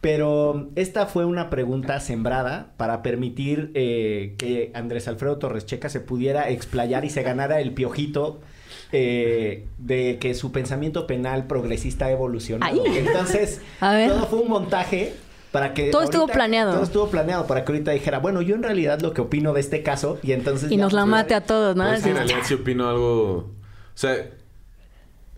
[0.00, 6.00] Pero esta fue una pregunta sembrada para permitir eh, que Andrés Alfredo Torres Checa se
[6.00, 8.38] pudiera explayar y se ganara el piojito
[8.92, 12.80] eh, de que su pensamiento penal progresista ha evolucionado.
[12.86, 12.98] Ay.
[12.98, 14.10] Entonces, A ver.
[14.10, 15.14] todo fue un montaje
[15.50, 15.90] para que...
[15.90, 16.74] Todo estuvo planeado.
[16.74, 19.60] Todo estuvo planeado para que ahorita dijera, bueno, yo en realidad lo que opino de
[19.60, 20.70] este caso y entonces...
[20.70, 21.88] y ya, nos la mate a todos, ¿no?
[21.88, 23.36] Pues, en realidad sí opino algo...
[23.36, 24.14] O sea,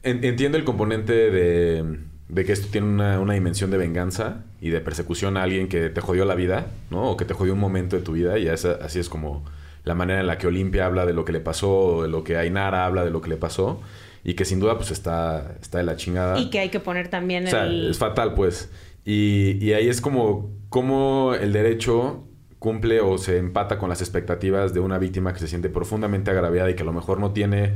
[0.02, 4.70] en- entiendo el componente de, de que esto tiene una, una dimensión de venganza y
[4.70, 7.10] de persecución a alguien que te jodió la vida, ¿no?
[7.10, 9.44] O que te jodió un momento de tu vida y esa- así es como
[9.84, 12.36] la manera en la que Olimpia habla de lo que le pasó, de lo que
[12.36, 13.80] Ainara habla de lo que le pasó
[14.24, 16.38] y que sin duda pues está, está de la chingada.
[16.38, 18.70] Y que hay que poner también O sea, es fatal, pues.
[19.06, 22.24] Y, y ahí es como, como el derecho
[22.58, 26.68] cumple o se empata con las expectativas de una víctima que se siente profundamente agraviada
[26.70, 27.72] y que a lo mejor no tiene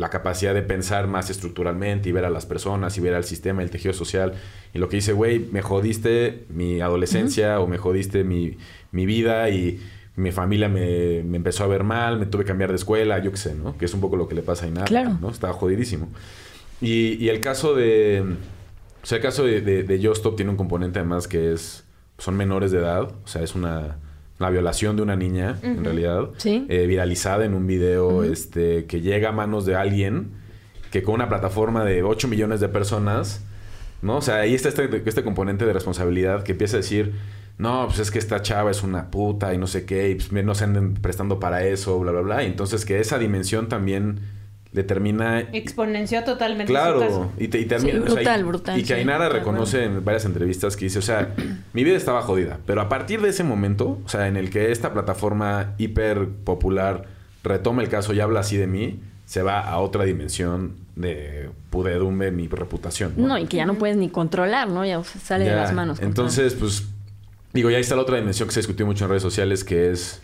[0.00, 3.62] la capacidad de pensar más estructuralmente y ver a las personas y ver al sistema,
[3.62, 4.32] el tejido social.
[4.72, 8.56] Y lo que dice, güey, me jodiste mi adolescencia o me jodiste mi,
[8.92, 9.78] mi vida y
[10.16, 13.30] mi familia me, me empezó a ver mal, me tuve que cambiar de escuela, yo
[13.30, 13.76] qué sé, ¿no?
[13.76, 15.18] Que es un poco lo que le pasa a Inara, Claro.
[15.20, 15.28] ¿no?
[15.30, 16.08] Estaba jodidísimo.
[16.80, 18.24] Y, y el caso de...
[19.02, 21.84] O sea, el caso de, de, de Just Stop tiene un componente además que es...
[22.16, 23.02] Son menores de edad.
[23.24, 23.98] O sea, es una,
[24.40, 26.30] una violación de una niña, en realidad.
[26.38, 26.66] Sí.
[26.68, 30.32] eh, viralizada en un video este, que llega a manos de alguien
[30.90, 33.44] que con una plataforma de 8 millones de personas...
[34.02, 34.16] ¿No?
[34.16, 37.12] O sea, ahí está este, este componente de responsabilidad que empieza a decir...
[37.58, 40.32] No, pues es que esta chava es una puta y no sé qué, y pues
[40.32, 42.42] no se anden prestando para eso, bla, bla, bla.
[42.42, 44.20] Y entonces que esa dimensión también
[44.72, 46.96] determina Exponenció totalmente su caso.
[46.96, 49.28] Claro, y, te, y termina- Sí, o sea, brutal, y- brutal, Y que sí, Ainara
[49.28, 51.34] reconoce en varias entrevistas que dice, o sea,
[51.72, 54.70] mi vida estaba jodida, pero a partir de ese momento, o sea, en el que
[54.70, 57.06] esta plataforma hiper popular
[57.42, 62.30] retoma el caso y habla así de mí, se va a otra dimensión de pudedumbre
[62.30, 63.14] mi reputación.
[63.16, 64.84] No, y que ya no puedes ni controlar, ¿no?
[64.84, 66.00] Ya sale de las manos.
[66.00, 66.84] Entonces, pues,
[67.52, 70.20] digo, ya está la otra dimensión que se discutió mucho en redes sociales, que es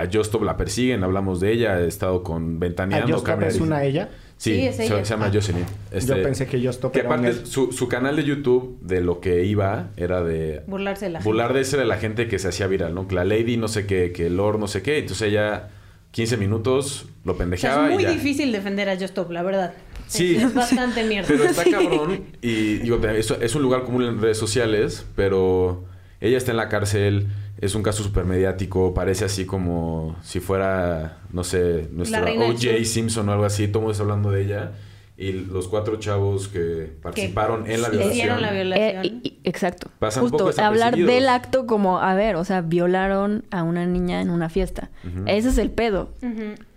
[0.00, 3.22] a Justop la persiguen, hablamos de ella, he estado con ¿A Ventaneando.
[3.22, 4.08] Cambia es una ella?
[4.38, 5.04] Sí, Sí, es se, ella.
[5.04, 5.30] se llama Ah.
[5.32, 5.64] Jocelyn.
[5.90, 7.46] Este, Yo pensé que Just Que era un aparte, él.
[7.46, 10.62] su, su canal de YouTube, de lo que iba, era de...
[10.66, 11.28] Burlarse de la gente.
[11.28, 13.08] Burlar de ese de la gente que se hacía viral, ¿no?
[13.08, 14.98] Que la Lady no sé qué, que Lord no sé qué.
[14.98, 15.70] Entonces ella,
[16.10, 18.12] 15 minutos, lo O sea, pendejeaba es muy y ya.
[18.12, 19.72] difícil defender a Just Stop, la verdad.
[20.06, 20.36] Sí.
[20.36, 21.28] Es, es bastante mierda.
[21.28, 21.70] Pero está Sí.
[21.70, 25.84] cabrón y digo, es, es un lugar común en redes sociales, pero
[26.20, 27.28] ella está en la cárcel,
[27.60, 32.84] es un caso súper mediático, parece así como si fuera, no sé, nuestra O.J.
[32.84, 34.72] Simpson o algo así, todo el mundo está hablando de ella.
[35.18, 38.12] Y los cuatro chavos que participaron en la violación.
[38.12, 39.04] hicieron la violación.
[39.06, 39.88] Eh, y- exacto.
[39.98, 43.86] Pasan un Justo poco hablar del acto como, a ver, o sea, violaron a una
[43.86, 44.90] niña en una fiesta.
[45.26, 46.10] Ese es el pedo.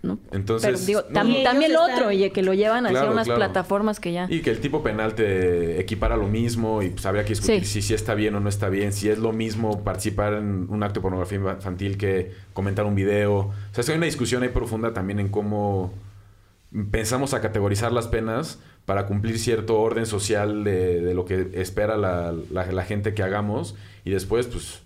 [0.02, 0.18] ¿no?
[0.32, 3.26] Entonces, Pero digo, tam- también lo están- otro, y que lo llevan hacia Claro, unas
[3.26, 3.38] claro.
[3.40, 4.26] plataformas que ya...
[4.30, 7.82] Y que el tipo penal te equipara lo mismo y pues habría que discutir Sí.
[7.82, 10.82] si, si está bien o no está bien, si es lo mismo participar en un
[10.82, 13.34] acto de pornografía infantil que comentar un video.
[13.34, 15.92] O sea, es que hay una discusión ahí profunda también en cómo
[16.90, 21.96] pensamos a categorizar las penas para cumplir cierto orden social de, de lo que espera
[21.96, 23.76] la, la- la gente que hagamos.
[24.04, 24.82] Y después pues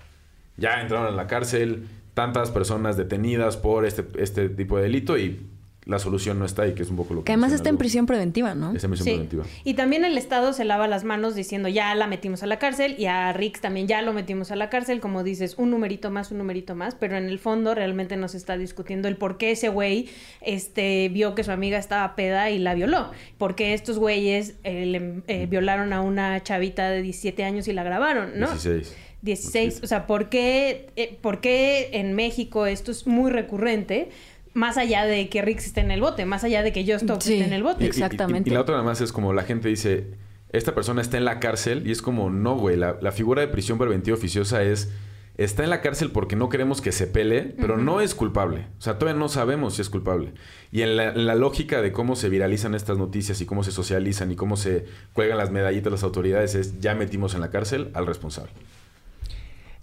[0.57, 5.41] ya entraron en la cárcel tantas personas detenidas por este, este tipo de delito y
[5.87, 7.25] la solución no está ahí, que es un poco lo que...
[7.27, 8.73] Que además está en prisión preventiva, ¿no?
[8.75, 9.11] Está en prisión Sí.
[9.13, 9.45] preventiva.
[9.65, 12.95] Y también el Estado se lava las manos diciendo ya la metimos a la cárcel
[12.99, 16.31] y a Rix también ya lo metimos a la cárcel, como dices, un numerito más,
[16.31, 19.51] un numerito más, pero en el fondo realmente no se está discutiendo el por qué
[19.51, 20.09] ese güey
[20.41, 23.11] este, vio que su amiga estaba peda y la violó.
[23.39, 27.83] Porque estos güeyes eh, le- eh, violaron a una chavita de 17 años y la
[27.83, 28.47] grabaron, ¿no?
[28.49, 28.97] 16.
[29.23, 34.11] 16, o sea, ¿por qué, eh, por qué en México esto es muy recurrente?
[34.55, 37.21] Más allá de que Rix esté en el bote, más allá de que Just Stop
[37.23, 37.35] Sí.
[37.35, 37.85] esté en el bote.
[37.85, 38.49] Y- Exactamente.
[38.49, 40.07] Y, y la otra nada más es como la gente dice,
[40.51, 43.49] esta persona está en la cárcel y es como, no, güey, la, la figura de
[43.49, 44.91] prisión preventiva oficiosa es,
[45.37, 48.69] está en la cárcel porque no queremos que se pele, pero no es culpable.
[48.79, 50.33] O sea, todavía no sabemos si es culpable.
[50.71, 53.73] Y en la, en la lógica de cómo se viralizan estas noticias y cómo se
[53.73, 57.91] socializan y cómo se cuelgan las medallitas las autoridades es, ya metimos en la cárcel
[57.95, 58.53] al responsable.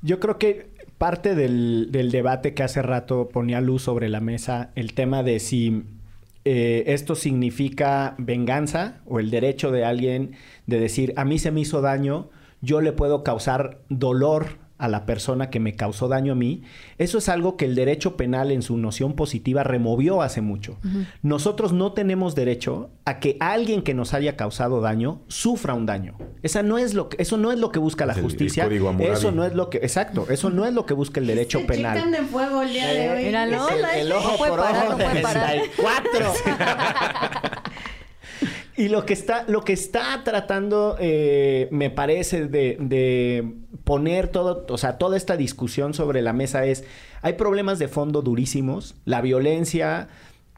[0.01, 0.69] Yo creo que
[1.01, 5.39] parte del, del debate que hace rato ponía luz sobre la mesa, el tema de
[5.39, 5.81] si
[6.45, 10.35] eh, esto significa venganza o el derecho de alguien
[10.67, 12.29] de decir, a mí se me hizo daño,
[12.61, 16.63] yo le puedo causar dolor a la persona que me causó daño a mí,
[16.97, 20.77] eso es algo que el derecho penal en su noción positiva removió hace mucho.
[21.21, 26.17] Nosotros no tenemos derecho a que alguien que nos haya causado daño sufra un daño.
[26.41, 28.67] Esa no es lo que, eso no es lo que busca la justicia.
[28.99, 32.11] Eso no es lo que, exacto, eso no es lo que busca el derecho penal.
[32.11, 34.97] De fuego el el, ojo por ojo
[38.77, 43.53] Y lo que está, lo que está tratando, eh, me parece, de, de
[43.83, 46.83] poner todo, o sea, toda esta discusión sobre la mesa es,
[47.21, 50.07] hay problemas de fondo durísimos, la violencia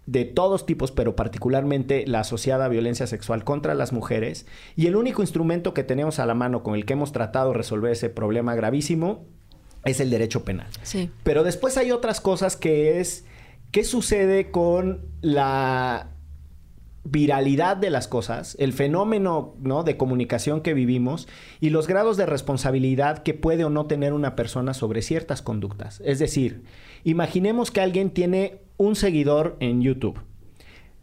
[0.05, 4.45] de todos tipos, pero particularmente la asociada a violencia sexual contra las mujeres,
[4.75, 7.57] y el único instrumento que tenemos a la mano con el que hemos tratado de
[7.57, 9.25] resolver ese problema gravísimo
[9.85, 10.67] es el derecho penal.
[10.83, 11.09] Sí.
[11.23, 13.25] Pero después hay otras cosas que es
[13.71, 16.12] qué sucede con la
[17.03, 19.83] viralidad de las cosas, el fenómeno ¿no?
[19.83, 21.27] de comunicación que vivimos
[21.59, 26.01] y los grados de responsabilidad que puede o no tener una persona sobre ciertas conductas.
[26.05, 26.63] Es decir,
[27.03, 30.19] imaginemos que alguien tiene un seguidor en YouTube,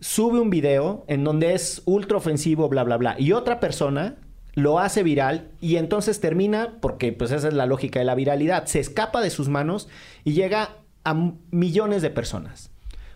[0.00, 4.16] sube un video en donde es ultra ofensivo, bla, bla, bla, y otra persona
[4.54, 8.66] lo hace viral y entonces termina, porque pues esa es la lógica de la viralidad,
[8.66, 9.88] se escapa de sus manos
[10.24, 11.14] y llega a
[11.50, 12.70] millones de personas.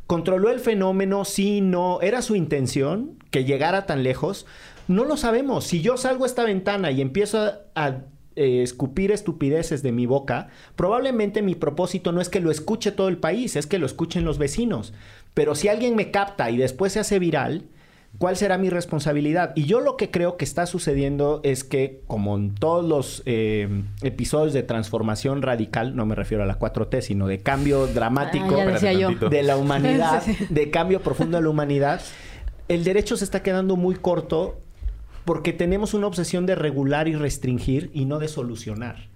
[0.07, 1.25] ¿Controló el fenómeno?
[1.25, 2.01] Sí, no.
[2.03, 4.47] ¿Era su intención que llegara tan lejos?
[4.87, 5.65] No lo sabemos.
[5.65, 7.99] Si yo salgo a esta ventana y empiezo a,
[8.37, 13.09] eh, escupir estupideces de mi boca, probablemente mi propósito no es que lo escuche todo
[13.09, 14.93] el país, es que lo escuchen los vecinos.
[15.33, 17.65] Pero si alguien me capta y después se hace viral,
[18.19, 19.53] ¿Cuál será mi responsabilidad?
[19.57, 23.83] Y yo lo que creo que está sucediendo es que, como en todos los eh,
[24.03, 29.29] episodios de transformación radical, no me refiero a la 4T, sino de cambio dramático Ah,
[29.29, 32.01] de la humanidad, de cambio profundo de la humanidad,
[32.69, 34.61] el derecho se está quedando muy corto
[35.25, 39.09] porque tenemos una obsesión de regular y restringir y no de solucionar.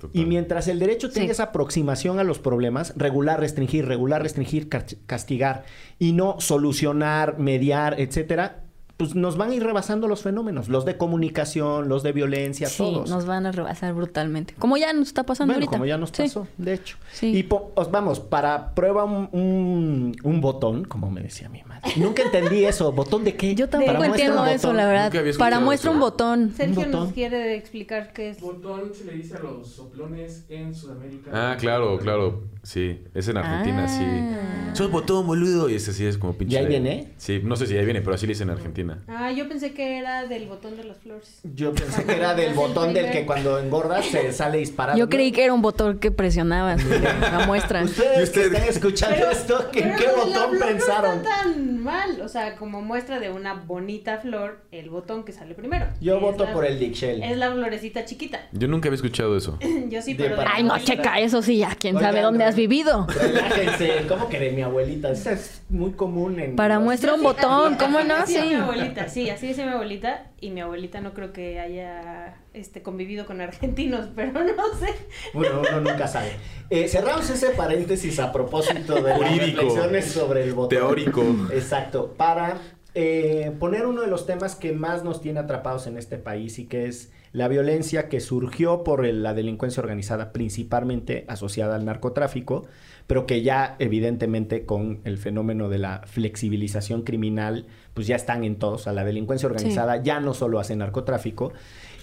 [0.00, 0.20] Total.
[0.20, 1.32] Y mientras el derecho tenga Sí.
[1.32, 5.64] esa aproximación a los problemas, regular, restringir, regular, restringir, cas- castigar
[5.98, 8.63] y no solucionar, mediar, etcétera,
[8.96, 12.78] pues nos van a ir rebasando los fenómenos, los de comunicación, los de violencia, Sí,
[12.78, 13.10] todos.
[13.10, 14.54] nos van a rebasar brutalmente.
[14.58, 15.70] Como ya nos está pasando Bueno, ahorita.
[15.72, 16.22] como ya nos Sí.
[16.22, 16.96] pasó, de hecho.
[17.12, 17.36] Sí.
[17.36, 21.92] Y po- os vamos, para prueba un, un- un botón, como me decía mi madre.
[21.96, 22.92] Nunca entendí eso.
[22.92, 23.54] ¿Botón de qué?
[23.54, 25.12] Yo tampoco entiendo eso, la verdad.
[25.38, 25.94] Para muestra eso.
[25.96, 26.52] un botón.
[26.56, 26.90] Sergio botón.
[26.92, 28.40] nos quiere explicar qué es.
[28.40, 31.30] Botón se le dice a los soplones en Sudamérica.
[31.32, 32.44] Ah, claro, claro.
[32.62, 33.88] Sí, es en Argentina, Ah.
[33.88, 34.76] sí.
[34.78, 35.68] Sos botón, boludo.
[35.68, 36.54] Y ese sí es como pinche.
[36.54, 37.12] ¿Y ahí viene?
[37.18, 38.83] Sí, no sé si ahí viene, pero así le dicen en Argentina.
[39.08, 41.40] Ah, yo pensé que era del botón de las flores.
[41.54, 44.98] Yo pensé que era del botón del que cuando engordas se sale disparado.
[44.98, 46.82] Yo creí que era un botón que presionabas
[47.20, 47.82] la muestra.
[47.84, 48.40] Ustedes ¿Y usted?
[48.50, 51.16] que están escuchando esto, ¿en qué botón pensaron?
[51.16, 52.20] No está tan mal.
[52.22, 55.86] O sea, como muestra de una bonita flor, el botón que sale primero.
[56.00, 57.22] Yo voto la- por el Dick Shell.
[57.22, 58.40] Es la florecita chiquita.
[58.52, 59.58] Yo nunca había escuchado eso.
[59.88, 60.42] Yo sí, De pero.
[60.46, 63.06] Ay, no, checa, eso sí, ya, quién Oigan, sabe dónde has re- vivido.
[63.08, 65.10] Relájense, ¿cómo que de mi abuelita?
[65.10, 66.56] Esa es muy común en.
[66.56, 68.26] Para muestra un botón, ¿cómo no?
[68.26, 68.36] Sí.
[68.74, 70.30] Mi abuelita, sí, así decía mi abuelita.
[70.40, 74.94] Y mi abuelita no creo que haya este, convivido con argentinos, pero no sé.
[75.32, 76.32] Bueno, uno nunca sabe.
[76.70, 80.78] Eh, cerramos ese paréntesis a propósito de las reflexiones sobre el botón.
[80.78, 81.22] Teórico.
[81.52, 82.14] Exacto.
[82.16, 82.58] Para
[82.94, 86.66] eh, poner uno de los temas que más nos tiene atrapados en este país y
[86.66, 92.64] que es la violencia que surgió por el- la delincuencia organizada, principalmente asociada al narcotráfico,
[93.06, 98.56] pero que ya evidentemente con el fenómeno de la flexibilización criminal, pues ya están en
[98.56, 98.80] todos.
[98.82, 101.52] O sea, la delincuencia organizada ya no solo hace narcotráfico.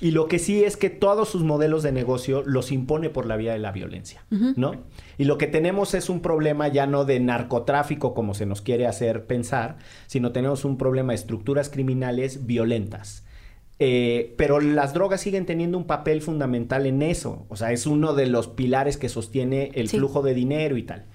[0.01, 3.37] Y lo que sí es que todos sus modelos de negocio los impone por la
[3.37, 4.25] vía de la violencia,
[4.57, 4.75] ¿no?
[5.17, 8.85] Y lo que tenemos es un problema ya no de narcotráfico como se nos quiere
[8.85, 13.23] hacer pensar, sino tenemos un problema de estructuras criminales violentas.
[13.83, 17.47] Eh, pero las drogas siguen teniendo un papel fundamental en eso.
[17.49, 19.97] O sea, es uno de los pilares que sostiene el Sí.
[19.97, 21.05] flujo de dinero y tal.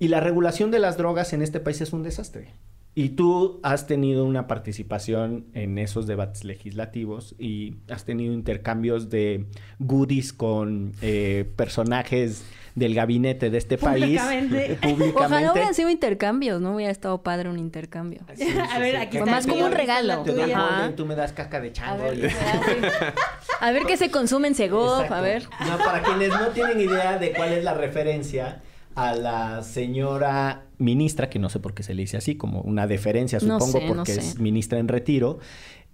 [0.00, 2.48] Y la regulación de las drogas en este país es un desastre.
[2.96, 9.46] Y tú has tenido una participación en esos debates legislativos y has tenido intercambios de
[9.78, 14.20] goodies con eh, personajes del gabinete de este país.
[14.20, 14.74] Públicamente.
[14.82, 15.18] Públicamente.
[15.26, 18.20] Ojalá hubieran sido intercambios, ¿no hubiera estado padre un intercambio.
[18.34, 20.22] Sí, sí, A ver, sí, aquí está más como un regalo.
[20.22, 20.70] Te doy Ajá.
[20.78, 22.02] molde y tú me das caca de A chango.
[22.04, 23.14] ver, y- qué se hace.
[23.60, 25.48] a ver qué se consume en Segov, a ver.
[25.68, 28.62] No, para quienes no tienen idea de cuál es la referencia
[28.94, 32.86] a la señora ministra, que no sé por qué se le dice así, como una
[32.86, 34.20] deferencia, No supongo, no porque sé.
[34.20, 35.38] es ministra en retiro,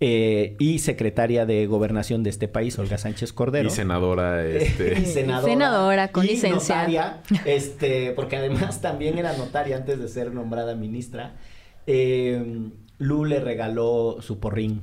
[0.01, 3.69] eh, y secretaria de gobernación de este país, Olga Sánchez Cordero.
[3.69, 5.01] Y senadora, este.
[5.01, 5.53] Y senadora.
[5.53, 6.77] Senadora con y licencia.
[6.77, 11.35] notaria, este, porque además también era notaria antes de ser nombrada ministra.
[11.87, 14.83] Eh, Lu le regaló su porrín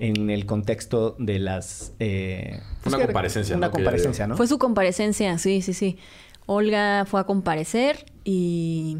[0.00, 1.92] en el contexto de las...
[1.98, 4.36] eh, Una que- comparecencia, Una comparecencia, ¿no?
[4.36, 5.98] Fue su comparecencia, sí, sí, sí.
[6.46, 8.98] Olga fue a comparecer y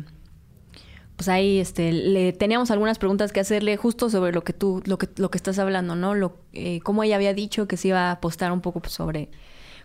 [1.19, 4.99] pues ahí este le teníamos algunas preguntas que hacerle justo sobre lo que tú lo
[4.99, 6.15] que lo que estás hablando, ¿no?
[6.15, 9.29] Lo eh, cómo ella había dicho que se iba a apostar un poco pues, sobre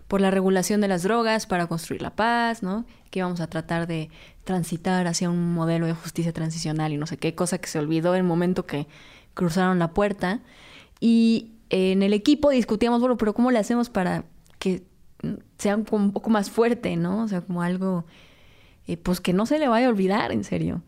[0.06, 2.84] por la regulación de las drogas para construir la paz, ¿no?
[3.10, 4.10] Que íbamos a tratar de
[4.44, 8.14] transitar hacia un modelo de justicia transicional y no sé qué cosa que se olvidó
[8.14, 8.86] en el momento que
[9.34, 10.40] cruzaron la puerta
[11.00, 14.24] y en el equipo discutíamos, bueno, pero ¿cómo le hacemos para
[14.60, 14.84] que
[15.58, 17.24] sea un, un poco más fuerte, ¿no?
[17.24, 18.04] O sea, como algo,
[18.86, 20.82] eh, pues que no se le vaya a olvidar, en serio.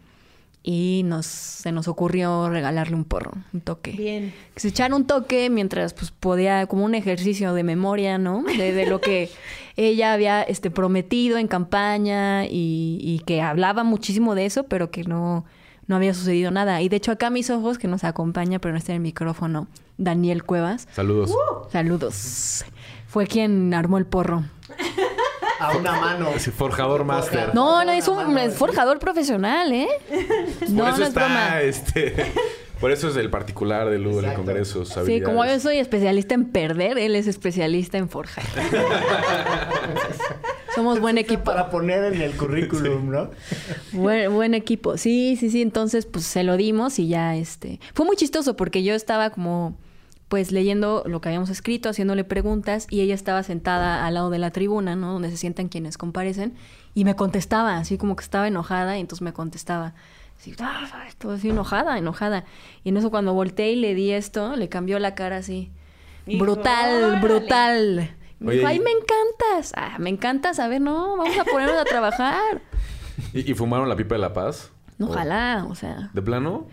[0.69, 3.93] Y nos, se nos ocurrió regalarle un porro, un toque.
[3.93, 4.35] Bien.
[4.53, 8.43] Que se echara un toque mientras pues podía, como un ejercicio de memoria, ¿no?
[8.43, 9.31] De, de lo que
[9.77, 15.05] ella había este, prometido en campaña y, y que hablaba muchísimo de eso, pero que
[15.05, 15.45] no,
[15.87, 16.83] no había sucedido nada.
[16.83, 19.03] Y de hecho acá a mis ojos, que nos acompaña, pero no está en el
[19.03, 20.89] micrófono, Daniel Cuevas.
[20.93, 21.33] Saludos.
[21.71, 22.65] Saludos.
[23.07, 24.45] Fue quien armó el porro.
[25.59, 26.31] A una mano.
[26.39, 27.55] Sí, forjador master.
[27.55, 29.89] No, no, es un es forjador profesional, ¿eh?
[30.61, 31.61] Por No, eso no es está, broma.
[31.63, 32.33] este.
[32.81, 34.35] Por eso es el particular de Lu en el.
[34.35, 34.85] Congreso.
[34.85, 38.45] Sí, como yo soy especialista en perder, él es especialista en forjar.
[40.75, 41.45] Somos buen equipo.
[41.45, 43.31] Para poner en el currículum, ¿no?
[43.93, 44.99] Buen, buen equipo.
[44.99, 45.63] Sí, sí, sí.
[45.63, 47.81] Entonces, pues se lo dimos y ya este.
[47.95, 49.79] Fue muy chistoso porque yo estaba como,
[50.29, 54.39] pues leyendo lo que habíamos escrito, haciéndole preguntas y ella estaba sentada al lado de
[54.39, 55.13] la tribuna, ¿no?
[55.13, 56.55] Donde se sientan quienes comparecen
[56.95, 59.95] y me contestaba, así como que estaba enojada y entonces me contestaba.
[60.39, 62.45] Así, ah, estoy así enojada, enojada.
[62.85, 65.71] Y en eso cuando volteé y le di esto, le cambió la cara así.
[66.27, 67.21] Brutal, "Órale".
[67.21, 68.11] brutal.
[68.41, 69.73] Me Oye, dijo, ay, me encantas.
[69.77, 70.59] Ah, me encantas.
[70.59, 72.61] A ver, no, vamos a ponernos a trabajar.
[73.33, 74.73] ¿Y, y fumaron la pipa de la paz?
[74.99, 76.11] No, ¿O- ojalá, o sea.
[76.13, 76.67] ¿De plano?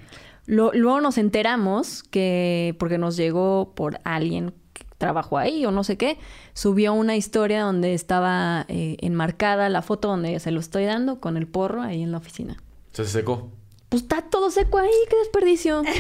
[0.46, 5.84] Lo- luego nos enteramos que, porque nos llegó por alguien que trabajó ahí o no
[5.84, 6.18] sé qué,
[6.54, 11.38] subió una historia donde estaba eh, enmarcada la foto donde se lo estoy dando con
[11.38, 12.58] el porro ahí en la oficina.
[12.92, 13.50] Se secó.
[13.90, 15.84] Pues está todo seco ahí, qué desperdicio.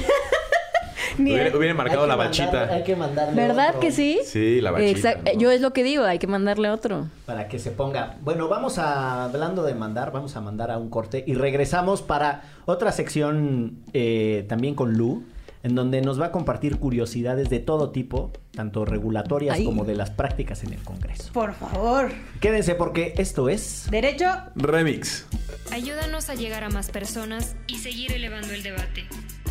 [1.17, 2.45] Hubiera, marcado Hay la que bachita.
[2.51, 4.19] mandarle- hay que mandarle ¿Verdad otro que sí?
[4.25, 4.91] Sí, la bachita.
[4.91, 5.31] Exacto.
[5.33, 5.39] ¿no?
[5.39, 7.07] Yo es lo que digo, hay que mandarle otro.
[7.25, 8.17] Para que se ponga.
[8.21, 12.43] Bueno, vamos a, hablando de mandar, vamos a mandar a un corte y regresamos para
[12.65, 15.23] otra sección eh, también con Lu,
[15.63, 19.63] en donde nos va a compartir curiosidades de todo tipo, tanto regulatorias Ay.
[19.65, 21.31] como de las prácticas en el Congreso.
[21.31, 22.11] Por favor.
[22.41, 23.87] Quédense porque esto es...
[23.89, 24.25] Derecho.
[24.55, 25.25] Remix.
[25.71, 29.05] Ayúdanos a llegar a más personas y seguir elevando el debate.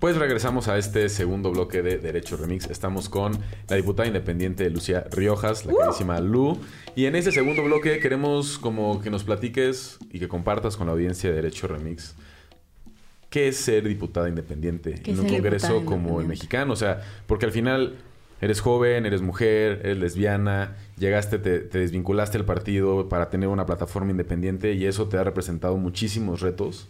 [0.00, 2.70] Pues regresamos a este segundo bloque de Derecho Remix.
[2.70, 3.32] Estamos con
[3.68, 6.58] la diputada independiente Lucía Riojas, la queridísima Lu.
[6.96, 10.94] Y en este segundo bloque queremos como que nos platiques y que compartas con la
[10.94, 12.14] audiencia de Derecho Remix.
[13.28, 16.72] ¿Qué es ser diputada independiente ¿Qué en un congreso como el mexicano?
[16.72, 17.96] O sea, porque al final
[18.40, 23.66] eres joven, eres mujer, eres lesbiana, llegaste, te, te desvinculaste del partido para tener una
[23.66, 26.88] plataforma independiente y eso te ha representado muchísimos retos.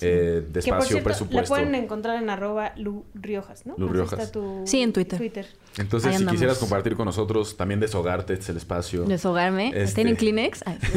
[0.00, 1.48] Eh, de Que por cierto, la presupuesto.
[1.54, 3.74] pueden encontrar en arroba Lu Riojas, ¿no?
[3.78, 4.18] Lu Así Riojas.
[4.20, 5.46] está tu Sí, en Twitter.
[5.78, 6.32] Entonces, Ahí si andamos.
[6.32, 9.04] quisieras compartir con nosotros, también desahogarte, este es el espacio.
[9.04, 9.68] Deshogarme.
[9.74, 10.62] Este- ¿Tienen Kleenex?
[10.66, 10.78] Ay.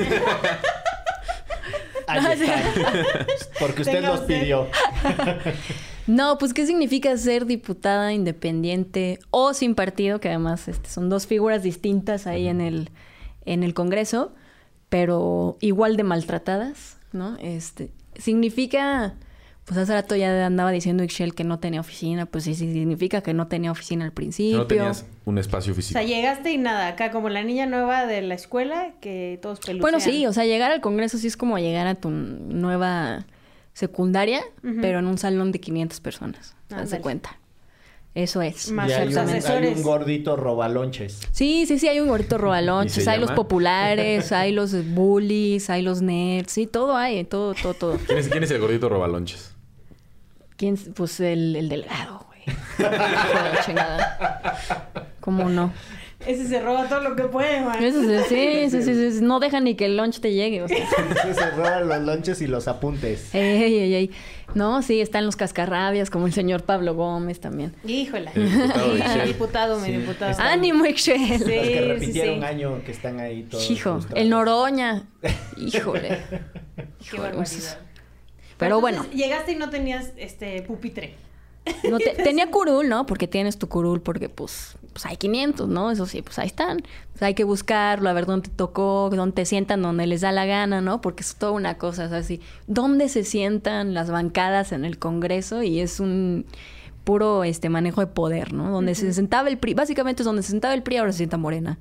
[2.08, 3.26] Ahí está.
[3.60, 4.41] Porque usted Tenga los usted.
[4.41, 4.68] pidió.
[6.08, 10.22] No, pues ¿qué significa ser diputada independiente o sin partido?
[10.22, 12.91] Que además este, son dos figuras distintas ahí en el,
[13.43, 14.34] en el Congreso,
[14.88, 17.36] pero igual de maltratadas, ¿no?
[17.41, 19.15] Este, significa,
[19.65, 23.34] pues hace rato ya andaba diciendo Ixchel que no tenía oficina, pues sí, significa que
[23.34, 24.57] no tenía oficina al principio.
[24.59, 25.99] no tenías un espacio O físico.
[25.99, 29.82] sea, llegaste y nada, acá como la niña nueva de la escuela que todos pelucean.
[29.82, 33.26] Bueno, sí, o sea, llegar al Congreso sí es como llegar a tu nueva
[33.74, 34.78] secundaria, Ujú.
[34.82, 36.55] pero en un salón de 500 personas.
[36.68, 37.01] ¿Te das Ándale.
[37.01, 37.38] cuenta?
[38.16, 38.72] Eso es.
[38.72, 39.78] Más Y hay, un, hay asesores.
[39.78, 41.20] un gordito robalonches.
[41.32, 45.84] Sí, sí, sí, hay un gordito ¿Y robalonches, hay los populares, hay los bullies, hay
[45.84, 47.97] los nerds, sí, todo hay, todo, todo, todo.
[48.08, 49.53] ¿Quién es, quién es el gordito robalonches?
[50.55, 50.76] ¿Quién?
[50.95, 52.58] Pues el, el delgado, güey.
[55.20, 55.72] ¿Cómo no?
[56.28, 57.82] Ese se roba todo lo que puede, man.
[57.84, 60.67] Eso sí, sí, sí, sí, sí, no deja ni que el lunch te llegue, o
[60.67, 60.78] sea.
[60.97, 63.34] Entonces se roban los lonches y los apuntes.
[63.34, 64.11] Ey, ey, ey.
[64.55, 67.73] No, sí, están los cascarrabias, como el señor Pablo Gómez también.
[67.86, 68.32] Híjole.
[68.36, 70.36] El diputado de Sí, mi diputado, mi diputado.
[70.41, 71.17] ¡Ánimo, Excel!
[71.19, 71.32] Sí.
[71.38, 72.45] los que repitieron sí.
[72.45, 73.69] año que están ahí todos.
[73.69, 74.21] Hijo, frustrados.
[74.23, 75.03] el Noroña.
[75.57, 76.09] Híjole.
[76.09, 77.78] Qué Híjole, barbaridad.
[78.57, 81.15] Pero Entonces, bueno, Llegaste y no tenías este pupitre.
[81.89, 83.05] no te- tenía curul, ¿no?
[83.05, 85.91] Porque tienes tu curul, porque pues, pues hay 500, ¿no?
[85.91, 86.82] Eso sí, pues ahí están.
[87.12, 90.48] Pues hay que buscarlo, a ver dónde tocó, dónde te sientan, donde les da la
[90.48, 91.02] gana, ¿no?
[91.02, 92.41] Porque es toda una cosa, es así.
[92.66, 95.62] ¿Dónde se sientan las bancadas en el Congreso?
[95.62, 96.48] Y es un
[97.08, 98.70] puro este manejo de poder, ¿no?
[98.70, 101.38] Donde se sentaba el PRI, básicamente es donde se sentaba el PRI, ahora se sienta
[101.38, 101.78] Morena.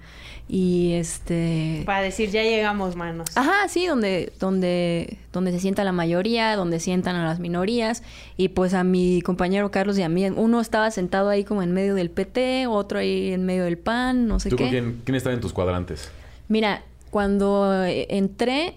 [0.49, 1.83] Y este...
[1.85, 3.31] Para decir, ya llegamos, manos.
[3.35, 8.05] Ajá, sí, donde, donde, donde se sienta la mayoría, donde sientan a las minorías.
[8.37, 11.73] Y pues a mi compañero Carlos y a mí, uno estaba sentado ahí como en
[11.73, 14.63] medio del PT, otro ahí en medio del PAN, no sé ¿Tú qué.
[14.63, 16.09] con quién, quién estaba en tus cuadrantes?
[16.47, 18.77] Mira, cuando eh, entré,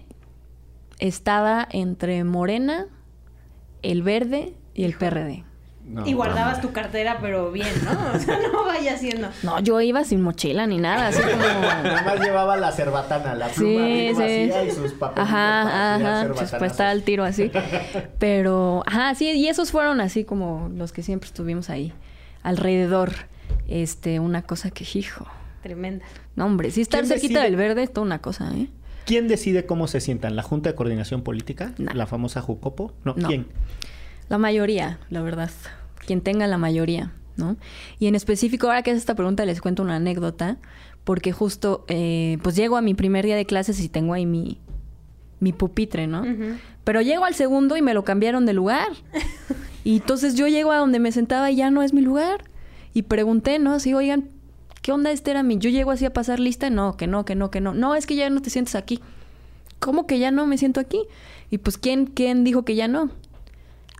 [0.98, 2.88] estaba entre Morena,
[3.82, 5.44] el Verde y el PRD.
[5.90, 7.90] No, y guardabas tu cartera, pero bien, ¿no?
[8.14, 9.28] O sea, no vaya haciendo.
[9.42, 11.36] No, yo iba sin mochila ni nada, así como...
[11.42, 14.50] Nada más llevaba la cerbatana, la pluma Sí, sí.
[14.68, 17.50] y sus papelitos Ajá, ajá, pues para estar al tiro así.
[18.18, 21.92] Pero, ajá, sí, y esos fueron así como los que siempre estuvimos ahí,
[22.42, 23.10] alrededor.
[23.66, 25.26] Este, una cosa que, hijo.
[25.62, 26.04] Tremenda.
[26.36, 27.50] No, hombre, sí estar ¿Quién cerquita decide?
[27.50, 28.68] del verde es toda una cosa, ¿eh?
[29.06, 30.36] ¿Quién decide cómo se sientan?
[30.36, 31.72] ¿La Junta de Coordinación Política?
[31.78, 31.92] No.
[31.92, 32.92] ¿La famosa Jucopo?
[33.04, 33.26] No, No.
[33.28, 33.46] ¿quién?
[34.28, 35.50] La mayoría, la verdad.
[36.06, 37.56] Quien tenga la mayoría, ¿no?
[37.98, 40.58] Y en específico, ahora que es esta pregunta, les cuento una anécdota.
[41.04, 44.58] Porque justo, eh, pues llego a mi primer día de clases y tengo ahí mi,
[45.40, 46.24] mi pupitre, ¿no?
[46.84, 48.88] Pero llego al segundo y me lo cambiaron de lugar.
[49.82, 52.44] Y entonces yo llego a donde me sentaba y ya no es mi lugar.
[52.92, 53.72] Y pregunté, ¿no?
[53.72, 54.28] Así, oigan,
[54.82, 55.58] ¿qué onda este era mi?
[55.58, 56.70] Yo llego así a pasar lista.
[56.70, 57.72] No, que no, que no, que no.
[57.72, 59.00] No, es que ya no te sientes aquí.
[59.78, 61.04] ¿Cómo que ya no me siento aquí?
[61.50, 63.10] Y pues, ¿quién, quién dijo que ya no?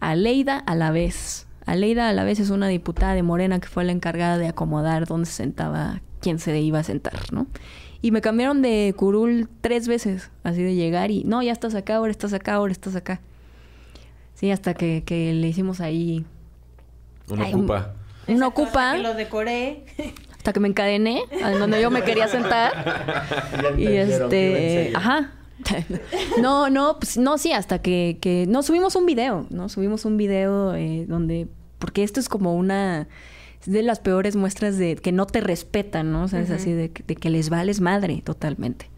[0.01, 1.47] Aleida a la vez.
[1.67, 5.07] Aleida a la vez es una diputada de Morena que fue la encargada de acomodar
[5.07, 7.47] dónde se sentaba, quién se iba a sentar, ¿no?
[8.03, 11.97] Y me cambiaron de curul tres veces, así de llegar y, no, ya estás acá,
[11.97, 13.21] ahora estás acá, ahora estás acá.
[14.35, 16.25] Sí, hasta que, que le hicimos ahí...
[17.29, 17.95] Uno Ay, ocupa.
[18.27, 19.85] uno Exacto, ocupa hasta que lo decoré.
[20.35, 22.73] hasta que me encadené, a donde yo me quería sentar.
[23.77, 25.33] Y este, ajá.
[26.41, 29.69] No, no, pues, no, sí, hasta que, que no subimos un video, ¿no?
[29.69, 31.49] Subimos un video eh, donde,
[31.79, 33.09] porque esto es como una
[33.65, 36.25] es de las peores muestras de que no te respetan, ¿no?
[36.25, 38.89] O sea, es así de, que- de que les vales madre totalmente.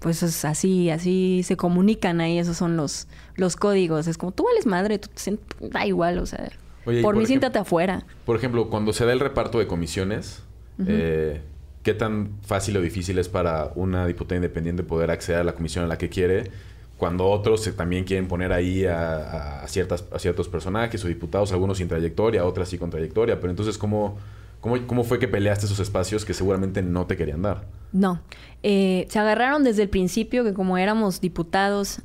[0.00, 3.06] Pues es así, así se comunican ahí, esos son los,
[3.36, 4.06] los códigos.
[4.08, 6.50] Es como, tú vales madre, tú te sientes, da igual, o sea,
[6.86, 8.06] Oye, por, por mí ejemplo- siéntate afuera.
[8.24, 10.42] Por ejemplo, cuando se da el reparto de comisiones,
[10.86, 11.42] eh,
[11.82, 15.84] ¿qué tan fácil o difícil es para una diputada independiente poder acceder a la comisión
[15.84, 16.50] a la que quiere?
[16.98, 21.88] Cuando otros también quieren poner ahí a, ciertas, a ciertos personajes o diputados, algunos sin
[21.88, 23.40] trayectoria, otras sí con trayectoria.
[23.40, 24.18] Pero entonces, ¿cómo,
[24.60, 27.64] cómo, cómo fue que peleaste esos espacios que seguramente no te querían dar?
[27.92, 28.20] No.
[28.62, 32.02] Eh, se agarraron desde el principio que como éramos diputados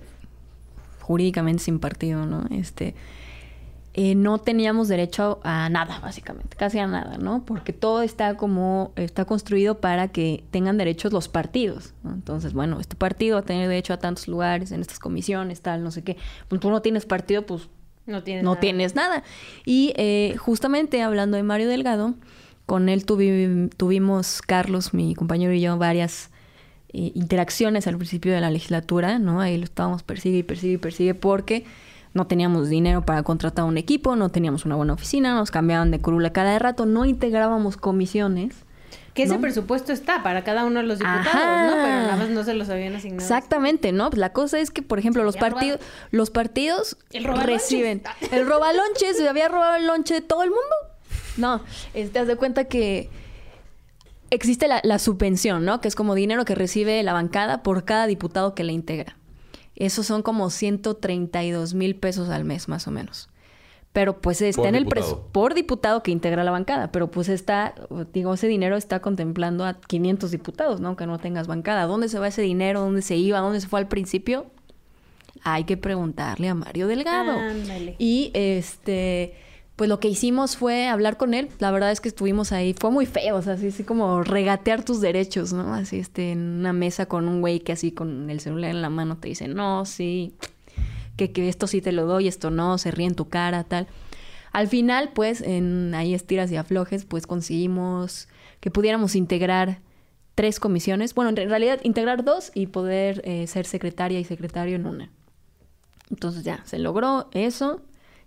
[1.02, 2.48] jurídicamente sin partido, ¿no?
[2.50, 2.96] Este,
[3.98, 7.46] eh, no teníamos derecho a nada, básicamente, casi a nada, ¿no?
[7.46, 12.14] Porque todo está como, está construido para que tengan derechos los partidos, ¿no?
[12.14, 15.82] Entonces, bueno, este partido va a tener derecho a tantos lugares, en estas comisiones, tal,
[15.82, 16.18] no sé qué.
[16.50, 17.70] Pues tú no tienes partido, pues
[18.06, 18.60] No tienes no nada.
[18.60, 19.24] tienes nada.
[19.66, 22.16] Y eh, justamente hablando de Mario Delgado,
[22.66, 26.32] con él tuvi- tuvimos, Carlos, mi compañero y yo, varias
[26.90, 29.40] eh, interacciones al principio de la legislatura, ¿no?
[29.40, 31.64] Ahí lo estábamos persigue y persigue y persigue porque
[32.16, 36.00] no teníamos dinero para contratar un equipo, no teníamos una buena oficina, nos cambiaban de
[36.00, 38.56] curula cada rato, no integrábamos comisiones.
[39.14, 41.68] Que ese presupuesto está para cada uno de los diputados, Ajá.
[41.68, 41.74] ¿no?
[41.74, 43.22] Pero nada más no se los habían asignado.
[43.22, 44.10] Exactamente, ¿no?
[44.10, 45.80] Pues la cosa es que, por ejemplo, los partidos,
[46.12, 48.02] los partidos El reciben.
[48.32, 50.76] El robalonches, ¿se había robado el lonche de todo el mundo?
[51.38, 51.62] No,
[51.94, 53.10] este, te das de cuenta que
[54.30, 55.82] existe la, la subvención, ¿no?
[55.82, 59.18] Que es como dinero que recibe la bancada por cada diputado que la integra.
[59.76, 63.30] Esos son como 132 mil pesos al mes, más o menos.
[63.92, 65.08] Pero pues está Por en el diputado.
[65.08, 67.74] presu- por diputado que integra la bancada, pero pues está,
[68.14, 70.88] digo, ese dinero está contemplando a 500 diputados, ¿no?
[70.90, 71.86] Aunque no tengas bancada.
[71.86, 72.82] ¿Dónde se va ese dinero?
[72.82, 73.40] ¿Dónde se iba?
[73.40, 74.48] ¿Dónde se fue al principio?
[75.44, 77.32] Hay que preguntarle a Mario Delgado.
[77.38, 77.96] Ándale.
[77.98, 79.36] Y este,
[79.76, 81.50] pues lo que hicimos fue hablar con él.
[81.60, 84.84] La verdad es que estuvimos ahí, fue muy feo, o sea, así, así como regatear
[84.84, 85.74] tus derechos, ¿no?
[85.74, 88.90] Así, este, en una mesa con un güey que así con el celular en la
[88.90, 90.34] mano te dice, no, sí,
[91.18, 93.88] que, que esto sí te lo doy, esto no, se ríe en tu cara, tal.
[94.54, 98.30] Al final, pues, en ahí estiras y aflojes, pues conseguimos
[98.62, 99.82] que pudiéramos integrar
[100.34, 101.14] tres comisiones.
[101.14, 105.12] Bueno, en realidad integrar dos y poder eh, ser secretaria y secretario en una.
[106.10, 107.82] Entonces ya, se logró eso,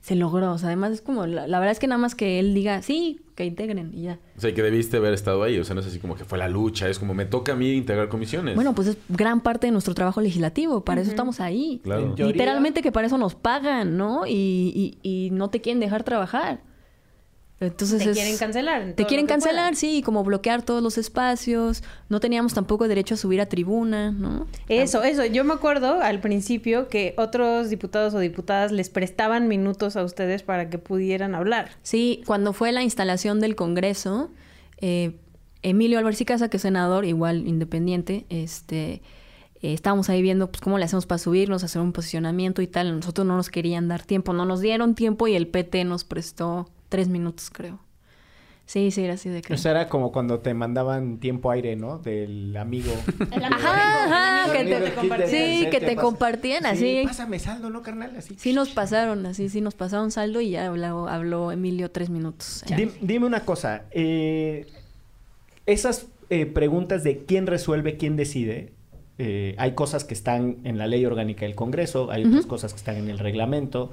[0.08, 0.52] se logró.
[0.52, 2.80] O sea, además es como, la, la verdad es que nada más que él diga,
[2.82, 4.18] sí, que integren y ya.
[4.36, 5.58] O sea, que debiste haber estado ahí.
[5.58, 6.88] O sea, no es así como que fue la lucha.
[6.88, 8.54] Es como, me toca a mí integrar comisiones.
[8.54, 11.80] Bueno, pues es gran parte de nuestro trabajo legislativo, para eso estamos ahí.
[11.84, 12.14] Claro.
[12.16, 14.26] Literalmente que para eso nos pagan, ¿no?
[14.26, 16.60] Y, y- y no te quieren dejar trabajar.
[17.60, 18.92] Entonces Te es- quieren cancelar.
[18.92, 19.76] Te quieren cancelar, puedan.
[19.76, 21.82] sí, como bloquear todos los espacios.
[22.08, 24.46] No teníamos tampoco derecho a subir a tribuna, ¿no?
[24.68, 25.24] Eso, eso.
[25.26, 30.44] Yo me acuerdo al principio que otros diputados o diputadas les prestaban minutos a ustedes
[30.44, 31.70] para que pudieran hablar.
[31.82, 34.30] Sí, cuando fue la instalación del Congreso,
[34.80, 35.16] eh,
[35.62, 39.02] Emilio Álvarez y Casa, que es senador, igual independiente, este,
[39.60, 42.94] eh, estábamos ahí viendo pues, cómo le hacemos para subirnos, hacer un posicionamiento y tal.
[42.94, 46.70] Nosotros no nos querían dar tiempo, no nos dieron tiempo y el PT nos prestó
[46.88, 47.78] tres minutos, creo.
[48.66, 49.54] Sí, sí, era así de que...
[49.54, 51.96] Eso era como cuando te mandaban tiempo aire, ¿no?
[51.98, 52.92] Del amigo.
[53.32, 57.06] Ajá, ajá, que te, de sí, que te compartían Sí, así.
[57.06, 58.14] pásame saldo, ¿no, carnal?
[58.16, 58.34] Así.
[58.38, 62.62] Sí nos pasaron, así, sí nos pasaron saldo y ya habló, habló Emilio tres minutos.
[62.68, 63.84] Dim- dime una cosa.
[63.90, 64.66] eh,
[65.64, 68.72] esas eh, preguntas de quién resuelve, quién decide,
[69.16, 72.78] eh, hay cosas que están en la ley orgánica del Congreso, hay otras cosas que
[72.78, 73.92] están en el reglamento.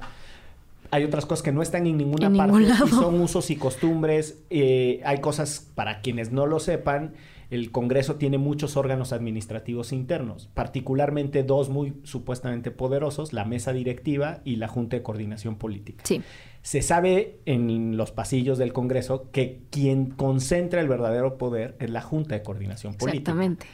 [0.91, 4.43] Hay otras cosas que no están en ninguna En parte y son usos y costumbres.
[4.49, 7.13] eh, hay cosas, para quienes no lo sepan,
[7.49, 14.41] el Congreso tiene muchos órganos administrativos internos, particularmente dos muy supuestamente poderosos, la mesa directiva
[14.43, 16.03] y la Junta de Coordinación Política.
[16.05, 16.21] Sí.
[16.61, 22.01] Se sabe en los pasillos del Congreso que quien concentra el verdadero poder es la
[22.01, 23.31] Junta de Coordinación Política.
[23.31, 23.67] Exactamente.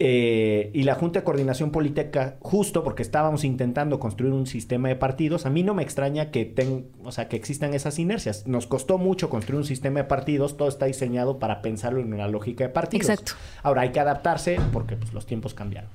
[0.00, 4.96] Eh, y la Junta de Coordinación Política, justo porque estábamos intentando construir un sistema de
[4.96, 8.46] partidos, a mí no me extraña que, ten, o sea, que existan esas inercias.
[8.46, 12.26] Nos costó mucho construir un sistema de partidos, todo está diseñado para pensarlo en una
[12.26, 13.08] lógica de partidos.
[13.08, 13.32] Exacto.
[13.62, 15.90] Ahora hay que adaptarse porque pues, los tiempos cambiaron.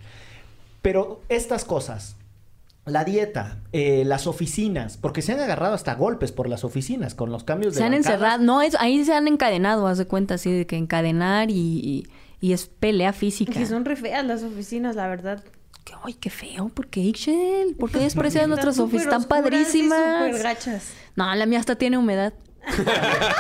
[0.82, 2.16] Pero estas cosas,
[2.86, 7.32] la dieta, eh, las oficinas, porque se han agarrado hasta golpes por las oficinas con
[7.32, 8.14] los cambios de Se han bancadas.
[8.14, 11.54] encerrado, no, es, ahí se han encadenado, haz de cuenta, así de que encadenar y,
[11.56, 12.08] y,
[12.42, 13.54] y es pelea física.
[13.54, 15.44] Que son re feas las oficinas, la verdad.
[15.84, 17.76] Que, Ay, qué feo, ¿por qué, Ixchel?
[17.80, 19.06] ¿Por qué desprecias Están nuestras oficinas?
[19.06, 20.26] Están y padrísimas.
[20.28, 20.94] súper gachas.
[21.16, 22.34] No, la mía hasta tiene humedad.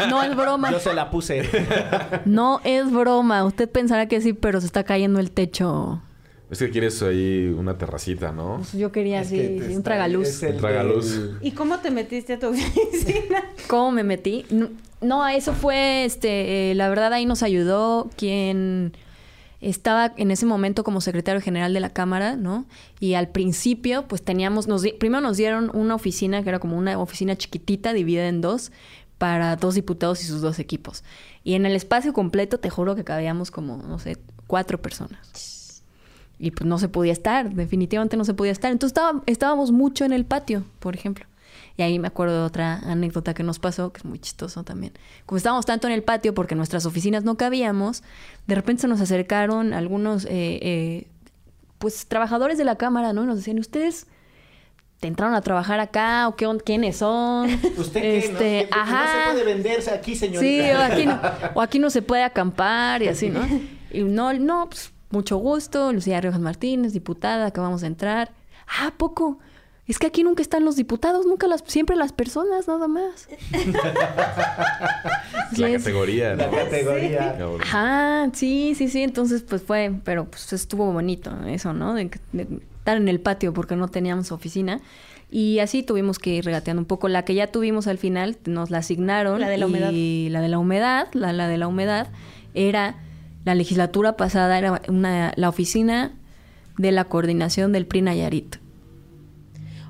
[0.09, 0.71] No es broma.
[0.71, 1.43] Yo se la puse.
[2.25, 3.43] No es broma.
[3.45, 6.01] Usted pensará que sí, pero se está cayendo el techo.
[6.49, 8.55] Es que quieres ahí una terracita, ¿no?
[8.57, 10.27] Pues yo quería Es así, que está- un tragaluz.
[10.27, 11.11] es Un tragaluz.
[11.11, 13.43] del- ¿Y cómo te metiste a tu oficina?
[13.67, 14.45] ¿Cómo me metí?
[14.49, 14.69] No,
[15.01, 18.93] no, eso fue, este, eh, la verdad ahí nos ayudó quien
[19.61, 22.65] estaba en ese momento como secretario general de la Cámara, ¿no?
[22.99, 26.77] Y al principio, pues teníamos, nos, di- primero nos dieron una oficina que era como
[26.77, 28.71] una oficina chiquitita dividida en dos
[29.17, 31.03] para dos diputados y sus dos equipos.
[31.43, 35.83] Y en el espacio completo, te juro que cabíamos como, no sé, cuatro personas.
[36.39, 38.71] Y pues no se podía estar, definitivamente no se podía estar.
[38.71, 41.25] Entonces estábamos mucho en el patio, por ejemplo.
[41.79, 44.91] Y ahí me acuerdo de otra anécdota que nos pasó, que es muy chistoso también.
[45.25, 48.03] Como estábamos tanto en el patio porque nuestras oficinas no cabíamos,
[48.47, 50.29] de repente se nos acercaron algunos, eh,
[50.61, 51.07] eh,
[51.77, 53.23] pues, trabajadores de la cámara, ¿no?
[53.23, 54.07] Y nos decían, ¿ustedes
[54.99, 56.27] te entraron a trabajar acá?
[56.27, 57.47] ¿O qué, on- quiénes son?
[57.77, 58.17] ¿Usted qué?
[58.17, 58.39] Este, no?
[58.39, 59.05] ¿Que- que ajá.
[59.05, 60.41] No se puede venderse aquí, señorita.
[60.41, 61.21] Sí, o aquí, no,
[61.55, 63.39] o aquí no se puede acampar y así, ¿no?
[63.89, 68.31] Y no, no, pues mucho gusto, Lucía Riojas Martínez, diputada, acabamos de entrar.
[68.67, 69.39] Ah, ¿a poco.
[69.89, 73.27] Es que aquí nunca están los diputados, nunca las, siempre las personas, nada más.
[75.53, 76.51] Sí, La es- categoría, La ¿no?
[76.51, 77.35] categoría.
[77.37, 77.61] Cabrón.
[77.61, 79.01] Ajá, sí, sí, sí.
[79.01, 81.93] Entonces, pues fue, pero pues estuvo bonito eso, ¿no?
[81.95, 84.79] De, de estar en el patio porque no teníamos oficina.
[85.31, 87.07] Y así tuvimos que ir regateando un poco.
[87.07, 89.39] La que ya tuvimos al final, nos la asignaron.
[89.41, 89.91] La de la humedad.
[89.91, 92.07] Y la de la humedad, la, la de la humedad,
[92.53, 92.95] era
[93.45, 96.13] la legislatura pasada, era una, la oficina
[96.77, 98.55] de la coordinación del PRI Nayarit.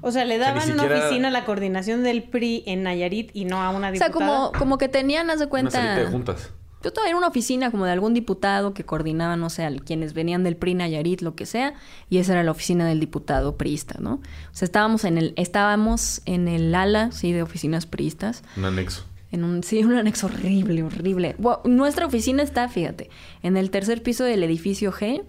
[0.02, 3.32] O sea, le sea, daban una siquiera- oficina a la coordinación del PRI en Nayarit
[3.34, 4.12] y no a una O sea, diputada.
[4.50, 5.72] como, como que tenían, haz de Una cuenta.
[5.72, 6.52] salita de juntas.
[6.82, 10.14] Yo estaba en una oficina como de algún diputado que coordinaba, no sé, a quienes
[10.14, 11.74] venían del PRI Nayarit, lo que sea,
[12.10, 14.14] y esa era la oficina del diputado priista, ¿no?
[14.14, 19.04] O sea, estábamos en el, estábamos en el ala, sí, de oficinas priistas, Un anexo.
[19.32, 21.36] en un, sí, un anexo horrible, horrible.
[21.38, 23.10] Bueno, nuestra oficina está, fíjate,
[23.44, 25.24] en el tercer piso del edificio G.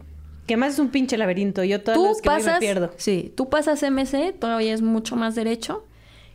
[0.50, 1.62] Que más es un pinche laberinto.
[1.62, 2.90] Yo todas Tú las que voy me pierdo.
[2.96, 5.84] sí, tú pasas MC, todavía es mucho más derecho,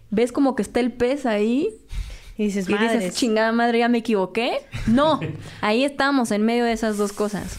[0.10, 1.68] ves como que está el pez ahí,
[2.38, 4.60] Y dices, y dices, chingada madre, ya me equivoqué.
[4.88, 5.20] No,
[5.62, 7.58] ahí estamos en medio de esas dos cosas.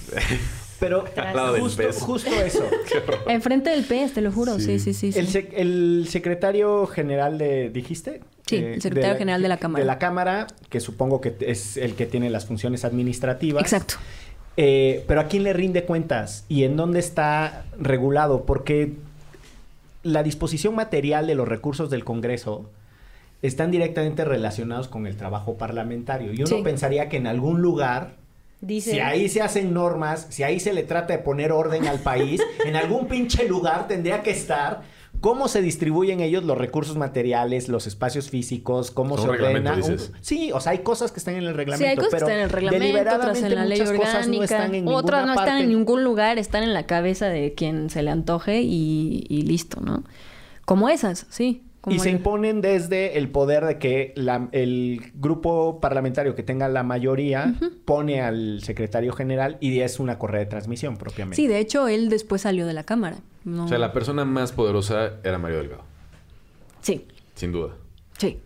[0.80, 2.64] Pero Al lado del justo, justo eso.
[3.28, 4.58] Enfrente del pez, te lo juro.
[4.58, 5.12] Sí, sí, sí.
[5.12, 5.18] sí.
[5.18, 8.20] El, sec- el secretario general de, ¿dijiste?
[8.46, 9.82] Sí, Eh, el secretario general de la Cámara.
[9.82, 13.62] De la Cámara, que supongo que es el que tiene las funciones administrativas.
[13.62, 13.96] Exacto.
[14.56, 16.44] Eh, pero ¿a quién le rinde cuentas?
[16.48, 18.44] ¿Y en dónde está regulado?
[18.46, 18.92] Porque
[20.02, 22.70] la disposición material de los recursos del Congreso
[23.42, 26.32] están directamente relacionados con el trabajo parlamentario.
[26.32, 26.60] Y uno Sí.
[26.64, 28.14] pensaría que en algún lugar
[28.62, 28.92] Dice.
[28.92, 32.40] si ahí se hacen normas, si ahí se le trata de poner orden al país,
[32.64, 34.80] en algún pinche lugar tendría que estar
[35.20, 39.74] cómo se distribuyen ellos los recursos materiales, los espacios físicos, cómo se ordena.
[39.74, 39.98] un-.
[40.20, 41.84] Sí, o sea, hay cosas que están en el reglamento.
[41.84, 44.44] Sí, hay cosas que pero están en el reglamento, otras en la ley no orgánica,
[44.44, 48.02] están en otras no están en ningún lugar, están en la cabeza de quien se
[48.02, 50.04] le antoje y, y listo, ¿no?
[50.64, 51.65] Como esas, sí.
[51.86, 56.68] Como Y se imponen desde el poder de que la- el grupo parlamentario que tenga
[56.68, 61.36] la mayoría pone al secretario general y es una correa de transmisión propiamente.
[61.36, 63.18] Sí, de hecho, él después salió de la Cámara.
[63.44, 65.84] No- O sea, la persona más poderosa era Mario Delgado.
[66.80, 67.06] Sí,
[67.36, 67.74] Sin duda.
[68.18, 68.40] sí.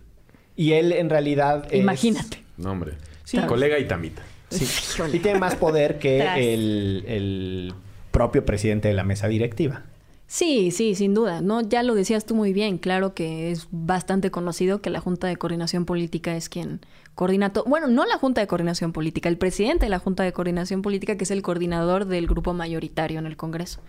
[0.54, 2.42] Y él en realidad es- Imagínate.
[2.58, 2.92] No, hombre.
[3.24, 3.38] Sí.
[3.46, 4.20] Colega y tamita.
[4.50, 4.66] Sí.
[5.14, 6.20] Y tiene más poder que
[6.52, 7.74] el, el
[8.10, 9.84] propio presidente de la mesa directiva.
[10.30, 11.40] Sí, sí, sin duda.
[11.40, 12.78] No, ya lo decías tú muy bien.
[12.78, 17.64] Claro que es bastante conocido que la Junta de Coordinación Política es quien coordina todo.
[17.64, 21.16] Bueno, no la Junta de Coordinación Política, el presidente de la Junta de Coordinación Política,
[21.16, 23.80] que es el coordinador del grupo mayoritario en el Congreso.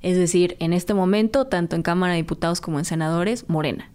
[0.00, 3.90] Es decir, en este momento, tanto en Cámara de Diputados como en senadores, Morena.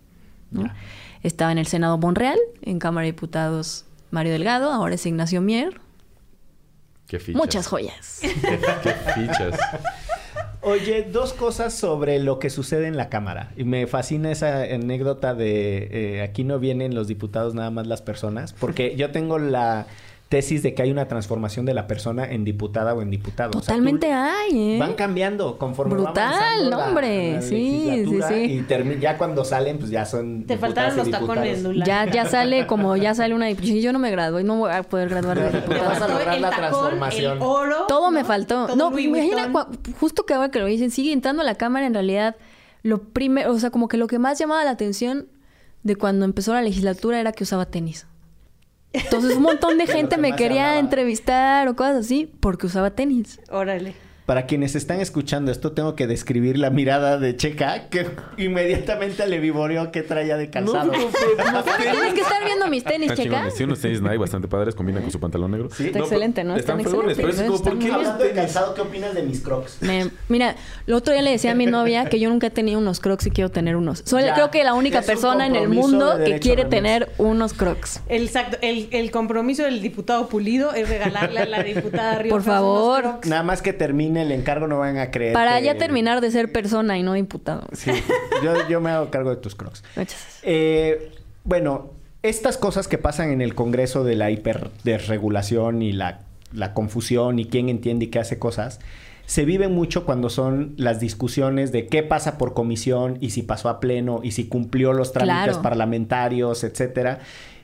[1.24, 5.82] Estaba en el Senado Monreal, en Cámara de Diputados Mario Delgado, ahora es Ignacio Mier.
[7.08, 7.42] Qué fichas.
[7.42, 8.20] Muchas joyas.
[8.22, 9.60] Qué, qué fichas.
[10.62, 13.54] Oye, dos cosas sobre lo que sucede en la Cámara.
[13.56, 18.02] Y me fascina esa anécdota de eh, aquí no vienen los diputados, nada más las
[18.02, 18.54] personas.
[18.60, 19.88] Porque yo tengo la
[20.30, 23.50] tesis de que hay una transformación de la persona en diputada o en diputado.
[23.50, 24.78] O sea, tú- Totalmente hay, ¿eh?
[24.80, 27.34] Van cambiando conforme va Brutal, la- hombre.
[27.34, 27.56] la Sí,
[27.88, 28.66] legislatura sí, sí.
[28.96, 31.84] Y ya cuando salen, pues ya son Te faltaron los tacones, Lula.
[31.84, 33.80] Ya, ya sale como ya sale una diputación.
[33.80, 35.90] Yo no me gradué, no voy a poder graduar de diputada.
[35.90, 37.38] vas a lograr El la tacón, transformación.
[37.38, 37.86] El oro.
[37.88, 38.68] Todo me faltó.
[38.68, 39.52] Todo no, imagina,
[40.00, 42.36] justo que ahora que lo dicen, sigue entrando a la cámara, en realidad,
[42.84, 45.28] lo primero, o sea, como que lo que más llamaba la atención
[45.82, 48.06] de cuando empezó la legislatura era que usaba tenis.
[48.94, 53.40] Entonces un montón de gente me quería entrevistar o cosas así porque usaba tenis.
[53.50, 54.09] Órale.
[54.30, 58.06] Para quienes están escuchando esto, tengo que describir la mirada de Checa, que
[58.38, 60.92] inmediatamente le vivoreó que traía de calzado.
[61.80, 63.24] Tienes que estar viendo mis tenis, checa.
[63.24, 63.56] chingones.
[63.56, 65.70] Sí, unos tenis Nike bastante padres, combinan con su pantalón negro.
[65.72, 65.88] Sí.
[65.88, 66.56] Está excelente, ¿no?
[66.56, 69.42] Están, Están fregones, pero es como, ¿por qué Hablando de calzado, ¿qué opinas de mis
[69.42, 69.78] crocs?
[69.82, 70.56] Me- mira,
[70.86, 73.26] el otro día le decía a mi novia que yo nunca he tenido unos crocs
[73.26, 74.04] y quiero tener unos.
[74.06, 77.54] Soy Ya, creo que la única persona en el mundo de que quiere tener unos
[77.54, 78.02] crocs.
[78.08, 83.00] Exacto, el, el compromiso del diputado Pulido es regalarle a la diputada Riojas Por favor.
[83.00, 83.28] unos Crocs.
[83.28, 85.34] Nada más que termine el encargo, no van a creer.
[85.34, 87.68] Para que- ya terminar de ser persona y no diputado.
[87.74, 87.92] Sí,
[88.44, 89.84] yo, yo me hago cargo de tus crocs.
[89.96, 90.40] Muchas.
[90.44, 91.12] Eh,
[91.44, 91.92] bueno,
[92.22, 96.20] estas cosas que pasan en el Congreso de la hiperdesregulación y la,
[96.54, 98.80] la confusión y quién entiende y qué hace cosas,
[99.26, 103.70] se vive mucho cuando son las discusiones de qué pasa por comisión y si pasó
[103.70, 105.62] a pleno y si cumplió los trámites Claro.
[105.62, 107.20] parlamentarios, etcétera.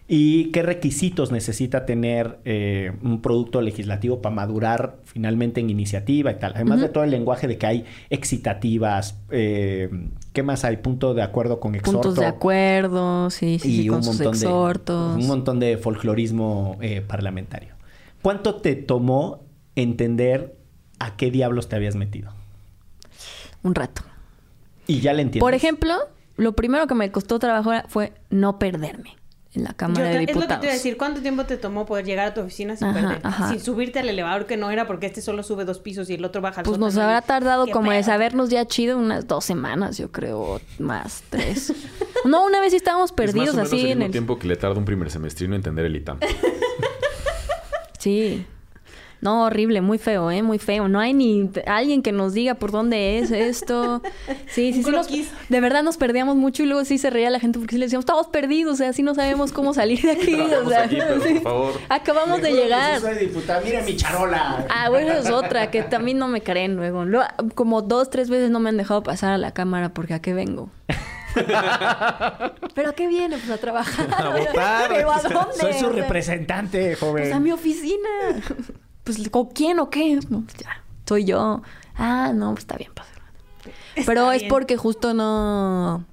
[0.08, 6.36] Y qué requisitos necesita tener eh, un producto legislativo para madurar finalmente en iniciativa y
[6.36, 6.54] tal.
[6.54, 9.90] Además de todo el lenguaje de que hay excitativas, eh,
[10.32, 10.78] ¿qué más hay?
[10.78, 12.02] Punto de acuerdo con exhorto.
[12.02, 15.16] Puntos de acuerdo, sí, sí, sí, con sus exhortos.
[15.16, 17.74] de un montón de folclorismo eh, parlamentario.
[18.22, 19.42] ¿Cuánto te tomó
[19.76, 20.56] entender
[21.00, 22.32] a qué diablos te habías metido?
[23.64, 24.04] Un rato.
[24.86, 25.44] Y ya le entiendo.
[25.44, 25.96] Por ejemplo,
[26.38, 29.16] lo primero que me costó trabajo fue no perderme
[29.56, 30.64] en la Yo Cámara te- de es lo que te Diputados.
[30.64, 30.98] iba a decir.
[30.98, 33.20] ¿Cuánto tiempo te tomó poder llegar a tu oficina sin Ajá, perder?
[33.24, 33.50] ajá.
[33.50, 36.26] Sin subirte al elevador que no era porque este solo sube dos pisos y el
[36.26, 39.46] otro baja al Pues nos habrá tardado ¿Qué como de sabernos ya chido unas dos
[39.46, 41.74] semanas, yo creo, más, tres.
[42.26, 44.12] no, una vez sí estábamos Es perdidos más o menos así el en el...
[44.12, 46.20] tiempo que le tarda un primer semestrino entender el ITAM.
[48.00, 48.46] Sí.
[49.26, 50.44] No, horrible, muy feo, ¿eh?
[50.44, 50.88] Muy feo.
[50.88, 54.04] No hay ni alguien que nos diga por dónde es esto.
[54.48, 54.92] Sí, sí, sí.
[54.92, 55.08] nos-
[55.50, 57.86] de verdad nos perdíamos mucho y luego sí se reía la gente porque sí le
[57.88, 60.36] decíamos, estamos perdidos, o sea, sí no sabemos cómo salir de aquí.
[60.40, 61.74] o sea, aquí, pero por favor.
[61.90, 63.02] Acabamos de llegar.
[63.02, 63.62] soy diputada.
[63.66, 64.68] Mira mi charola.
[64.70, 67.04] Ah, bueno, es otra, que también no me creen luego.
[67.04, 70.22] Luego, Como dos, tres veces no me han dejado pasar a la cámara porque a
[70.22, 70.70] qué vengo.
[72.76, 73.38] ¿Pero a qué viene?
[73.38, 74.08] Pues a trabajar.
[74.16, 74.90] A votar.
[74.94, 75.56] ¿Pero a dónde?
[75.60, 77.24] Soy su representante, joven.
[77.24, 78.10] Pues a mi oficina.
[79.06, 80.20] Pues, ¿con quién o qué?
[80.30, 81.62] No, pues, ya, soy yo.
[81.96, 83.12] Ah, no, pues está bien, padre.
[83.96, 86.04] Está Pero es porque justo no...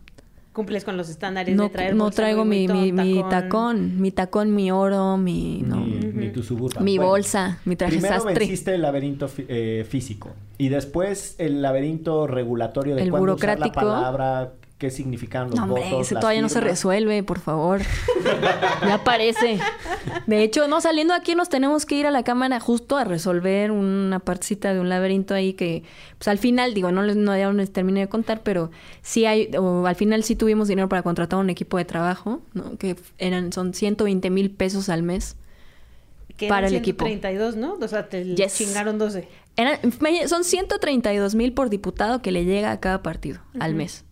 [0.52, 3.98] Cumples con los estándares No, de traer no traigo mi, mi, tacón.
[4.02, 5.62] Mi tacón, mi oro, mi...
[5.66, 6.84] No, Ni, ni tu suburban.
[6.84, 8.34] Mi Bueno, bolsa, mi traje Primero sastre.
[8.38, 10.28] venciste el laberinto fí- eh, físico
[10.58, 13.80] y después el laberinto regulatorio de El cuándo usar la burocrático.
[13.80, 14.52] palabra,
[14.82, 17.82] qué significan los No, hombre, votos, ese las todavía no se resuelve, por favor.
[18.82, 19.60] ya parece.
[20.26, 23.70] De hecho, no, saliendo aquí nos tenemos que ir a la cámara justo a resolver
[23.70, 25.84] una partecita de un laberinto ahí que,
[26.18, 28.72] pues al final, digo, no les, no, ya les terminé de contar, pero
[29.02, 32.76] sí hay, o al final sí tuvimos dinero para contratar un equipo de trabajo, ¿no?
[32.76, 35.36] Que eran, son 120 mil pesos al mes.
[36.36, 37.04] Que para eran el equipo.
[37.06, 37.74] 132, ¿no?
[37.80, 38.56] O sea, te Yes.
[38.56, 39.28] chingaron 12.
[39.56, 39.78] Eran-
[40.28, 44.04] son 132 mil por diputado que le llega a cada partido al mes.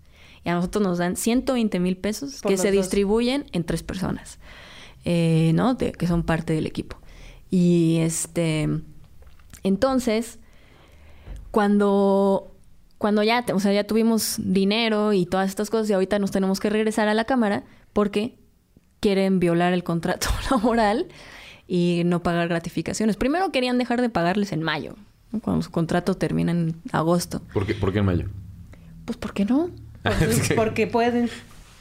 [0.45, 2.77] Y a nosotros nos dan 120 mil pesos Por que se dos.
[2.77, 4.39] distribuyen en tres personas,
[5.05, 5.75] eh, ¿no?
[5.75, 6.97] De- que son parte del equipo.
[7.51, 8.69] Y este,
[9.63, 10.39] entonces,
[11.51, 12.55] cuando,
[12.99, 16.31] cuando ya, te- o sea, ya tuvimos dinero y todas estas cosas y ahorita nos
[16.31, 18.39] tenemos que regresar a la cámara porque
[19.01, 21.07] quieren violar el contrato laboral
[21.67, 23.17] y no pagar gratificaciones.
[23.17, 24.95] Primero querían dejar de pagarles en mayo,
[25.33, 25.41] ¿no?
[25.41, 27.43] cuando su contrato termina en agosto.
[27.53, 28.29] ¿Por qué, por qué en mayo?
[29.05, 29.71] Pues ¿por qué no?
[30.03, 31.31] Pues, porque pueden.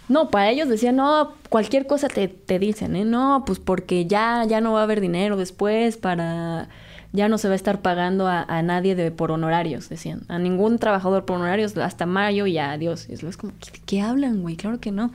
[0.07, 3.05] No, para ellos decían, no, cualquier cosa te, te dicen, ¿eh?
[3.05, 6.67] No, pues porque ya, ya no va a haber dinero después para...
[7.11, 10.21] Ya no se va a estar pagando a, a nadie de, por honorarios, decían.
[10.27, 13.07] A ningún trabajador por honorarios hasta mayo y ya, adiós.
[13.09, 14.55] Y es es como, ¿qué, qué hablan, güey?
[14.55, 15.11] Claro que no.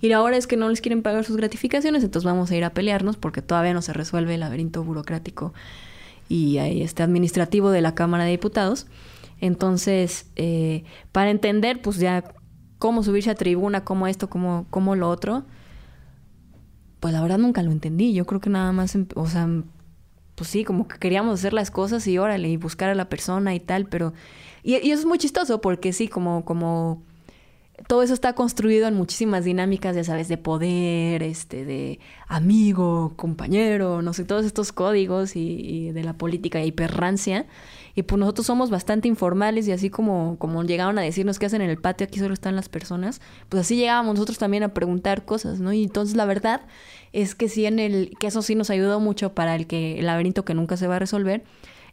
[0.00, 2.70] Y ahora es que no les quieren pagar sus gratificaciones, entonces vamos a ir a
[2.70, 5.52] pelearnos porque todavía no se resuelve el laberinto burocrático
[6.28, 8.86] y ahí este administrativo de la Cámara de Diputados.
[9.40, 12.24] Entonces, eh, para entender, pues ya
[12.78, 15.44] cómo subirse a tribuna, cómo esto, cómo, cómo lo otro,
[17.00, 18.12] pues la verdad nunca lo entendí.
[18.12, 19.48] Yo creo que nada más, o sea,
[20.34, 23.54] pues sí, como que queríamos hacer las cosas y órale, y buscar a la persona
[23.54, 24.12] y tal, pero...
[24.62, 27.02] Y, y eso es muy chistoso porque sí, como, como
[27.88, 34.00] todo eso está construido en muchísimas dinámicas, ya sabes, de poder, este, de amigo, compañero,
[34.00, 37.46] no sé, todos estos códigos y, de la política y perrancia.
[37.94, 41.60] Y pues nosotros somos bastante informales y así como, como llegaban a decirnos qué hacen
[41.60, 45.24] en el patio, aquí solo están las personas, pues así llegábamos nosotros también a preguntar
[45.24, 45.72] cosas, ¿no?
[45.72, 46.62] Y entonces la verdad
[47.12, 50.06] es que sí en el, que eso sí nos ayudó mucho para el que el
[50.06, 51.44] laberinto que nunca se va a resolver,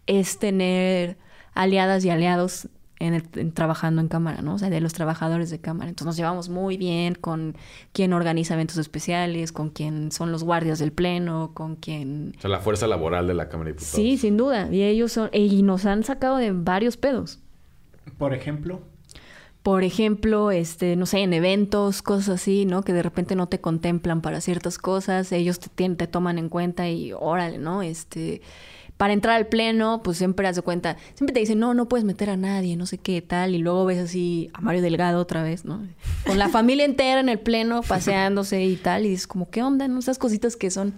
[0.08, 1.18] es tener
[1.54, 2.70] aliadas y aliados
[3.00, 4.56] en el- en- trabajando en cámara, ¿no?
[4.56, 5.90] O sea, de los trabajadores de cámara.
[5.90, 7.56] Entonces nos llevamos muy bien con
[7.92, 12.34] quien organiza eventos especiales, con quien son los guardias del pleno, con quien...
[12.38, 13.96] O sea, la fuerza laboral de la Cámara de Diputados.
[13.96, 14.70] Sí, sin duda.
[14.72, 15.30] Y ellos son...
[15.34, 17.40] Y nos han sacado de varios pedos.
[18.18, 18.82] Por ejemplo.
[19.64, 22.84] Por ejemplo, este, no sé, en eventos, cosas así, ¿no?
[22.84, 26.50] Que de repente no te contemplan para ciertas cosas, ellos te, tienen- te toman en
[26.50, 27.82] cuenta y órale, ¿no?
[27.82, 28.42] Este,
[29.04, 32.06] para entrar al pleno, pues siempre haz de cuenta, siempre te dicen, no, no puedes
[32.06, 35.44] meter a nadie, no sé qué, tal, y luego ves así a Mario Delgado otra
[35.44, 35.82] vez, ¿no?
[36.26, 39.90] Con la familia entera en el pleno, paseándose y tal, y dices como, ¿qué onda?
[39.90, 40.00] ¿No?
[40.00, 40.94] Esas cositas que son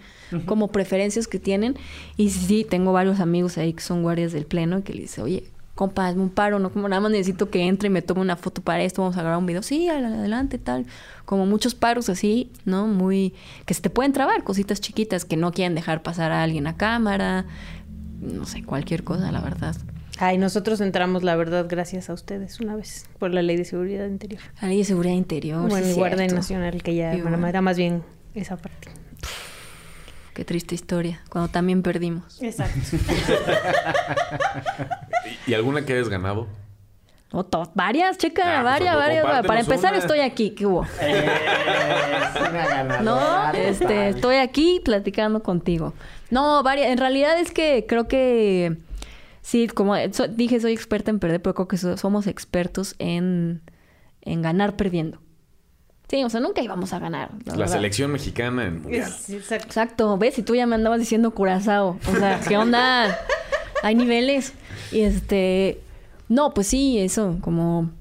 [0.46, 1.78] como preferencias que tienen.
[2.16, 5.44] Y sí, tengo varios amigos ahí que son guardias del pleno que le dicen, oye,
[5.74, 6.72] compa, hazme un paro, ¿no?
[6.72, 9.22] Como nada más necesito que entre y me tome una foto para esto, vamos a
[9.22, 9.62] grabar un video.
[9.62, 10.86] Sí, al- adelante, tal.
[11.26, 12.88] Como muchos paros así, ¿no?
[12.88, 13.34] Muy...
[13.66, 16.78] que se te pueden trabar, cositas chiquitas que no quieren dejar pasar a alguien a
[16.78, 17.46] cámara,
[18.22, 19.76] no sé, cualquier cosa, la verdad.
[20.18, 24.08] Ay, nosotros entramos, la verdad, gracias a ustedes una vez por la ley de seguridad
[24.08, 24.42] interior.
[24.62, 25.68] La ley de seguridad interior.
[25.70, 26.36] bueno, sí, el Guardia cierto.
[26.36, 28.04] Nacional, que ya bueno, era más bien
[28.34, 28.90] esa parte.
[30.34, 32.42] Qué triste historia, cuando también perdimos.
[32.42, 32.80] Exacto.
[35.48, 36.48] ¿Y, y alguna que hayas ganado?
[37.38, 39.46] O to- varias, checa, Ah, varias, pues, varias.
[39.46, 40.00] Para empezar, una.
[40.00, 40.84] estoy aquí, ¿qué hubo?
[41.02, 45.94] Es una ganadora No, este, estoy aquí platicando contigo.
[46.30, 46.88] No, varias.
[46.88, 48.78] En realidad es que creo que
[49.42, 53.62] sí, como so- dije, soy experta en perder, pero creo que so- somos expertos en,
[54.22, 55.20] en ganar perdiendo.
[56.08, 57.32] Sí, o sea, nunca íbamos a ganar.
[57.46, 59.10] la selección mexicana en mundial.
[59.10, 59.66] Es- exacto.
[59.68, 62.00] Exacto, ves, y tú ya me andabas diciendo curazao.
[62.08, 63.18] O sea, ¿qué onda?
[63.84, 64.54] Hay niveles.
[64.92, 65.82] Y este.
[66.30, 67.92] No, pues sí, eso, como.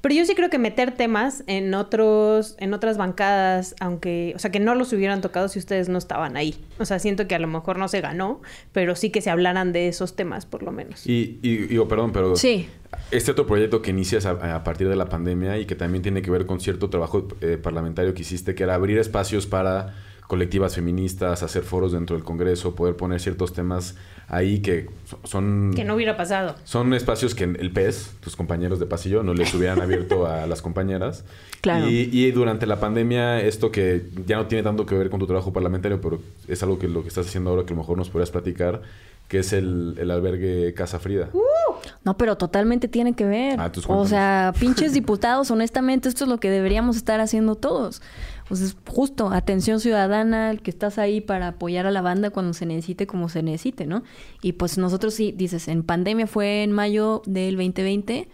[0.00, 4.50] Pero yo sí creo que meter temas en otros, en otras bancadas, aunque, o sea,
[4.50, 6.54] que no los hubieran tocado si ustedes no estaban ahí.
[6.78, 8.40] O sea, siento que a lo mejor no se ganó,
[8.72, 11.06] pero sí que se hablaran de esos temas, por lo menos.
[11.06, 12.68] Y, y digo, perdón, pero Sí.
[13.10, 16.22] este otro proyecto que inicias a, a partir de la pandemia y que también tiene
[16.22, 19.94] que ver con cierto trabajo eh, parlamentario que hiciste, que era abrir espacios para
[20.28, 23.96] colectivas feministas, hacer foros dentro del Congreso, poder poner ciertos temas
[24.32, 25.72] ahí que so- son...
[25.76, 26.56] Que no hubiera pasado.
[26.64, 30.62] Son espacios que el PES, tus compañeros de pasillo, no les hubieran abierto a las
[30.62, 31.24] compañeras.
[31.60, 31.88] Claro.
[31.88, 35.26] Y, y durante la pandemia, esto que ya no tiene tanto que ver con tu
[35.26, 37.98] trabajo parlamentario, pero es algo que lo que estás haciendo ahora que a lo mejor
[37.98, 38.82] nos podrías platicar,
[39.28, 41.28] que es el, el albergue Casa Frida.
[42.04, 43.60] No, pero totalmente tiene que ver.
[43.60, 48.02] Ah, o sea, pinches diputados, honestamente, esto es lo que deberíamos estar haciendo todos.
[48.50, 52.52] O sea, es justo, atención ciudadana, que estás ahí para apoyar a la banda cuando
[52.52, 54.02] se necesite, como se necesite, ¿no?
[54.42, 58.28] Y pues nosotros sí, dices, en pandemia fue en mayo del 2020,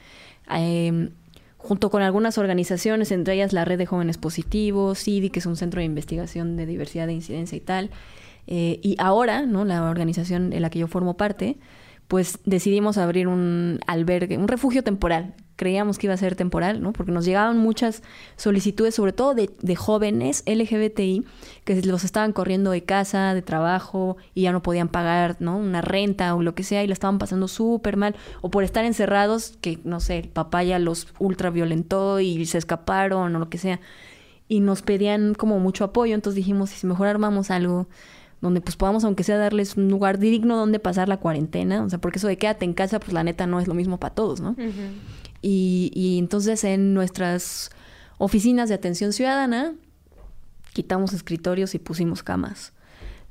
[0.55, 1.11] eh,
[1.57, 5.57] junto con algunas organizaciones, entre ellas la Red de Jóvenes Positivos, CIDI, que es un
[5.57, 7.91] centro de investigación de diversidad de incidencia y tal,
[8.47, 9.65] eh, y ahora, ¿no?
[9.65, 11.59] La organización en la que yo formo parte,
[12.09, 15.35] pues decidimos abrir un albergue, un refugio temporal.
[15.57, 16.93] Creíamos que iba a ser temporal, ¿no?
[16.93, 18.03] Porque nos llegaban muchas
[18.37, 21.25] solicitudes, sobre todo de, de jóvenes LGBTI,
[21.65, 25.59] que los estaban corriendo de casa, de trabajo, y ya no podían pagar, ¿no?
[25.59, 28.17] Una renta o lo que sea, y la estaban pasando súper mal.
[28.41, 32.57] O por estar encerrados, que, no sé, el papá ya los ultra violentó y se
[32.57, 33.81] escaparon o lo que sea.
[34.47, 37.89] Y nos pedían como mucho apoyo, entonces dijimos, si mejor armamos algo
[38.41, 41.99] donde pues podamos aunque sea darles un lugar digno donde pasar la cuarentena, o sea,
[42.01, 44.41] porque eso de quédate en casa, pues la neta no es lo mismo para todos,
[44.41, 44.55] ¿no?
[45.43, 47.71] y, y entonces en nuestras
[48.19, 49.73] oficinas de atención ciudadana
[50.73, 52.73] quitamos escritorios y pusimos camas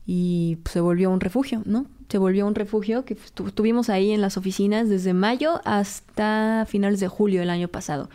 [0.05, 1.85] y pues, se volvió un refugio, ¿no?
[2.09, 6.65] Se volvió un refugio que pues, tu- tuvimos ahí en las oficinas desde mayo hasta
[6.67, 8.09] finales de julio del año pasado.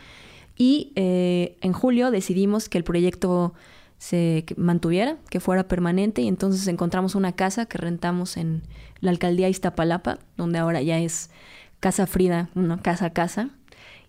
[0.57, 3.53] Y eh, en julio decidimos que el proyecto
[4.03, 8.63] se mantuviera, que fuera permanente, y entonces encontramos una casa que rentamos en
[8.99, 11.29] la alcaldía Iztapalapa, donde ahora ya es
[11.79, 13.51] Casa Frida, una casa a casa,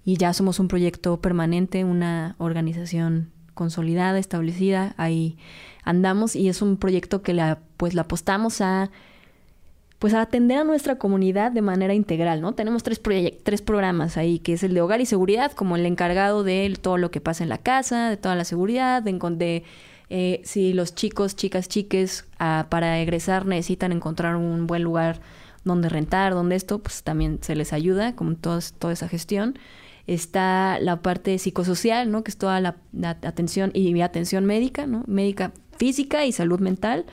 [0.04, 5.38] y ya somos un proyecto permanente, una organización consolidada, establecida, ahí
[5.84, 8.90] andamos, y es un proyecto que la, pues, la apostamos a
[10.04, 12.52] pues a atender a nuestra comunidad de manera integral, ¿no?
[12.52, 13.00] Tenemos tres,
[13.42, 16.98] tres programas ahí, que es el de hogar y seguridad, como el encargado de todo
[16.98, 19.62] lo que pasa en la casa, de toda la seguridad, de, de,
[20.10, 25.22] eh, si los chicos, chicas, chiques, ah, para egresar necesitan encontrar un buen lugar
[25.64, 29.58] donde rentar, donde esto, pues también se les ayuda, todas- toda esa gestión.
[30.06, 32.24] Está la parte psicosocial, ¿no?
[32.24, 35.02] Que es toda la, la atención y atención médica, ¿no?
[35.06, 37.06] Médica física y salud mental.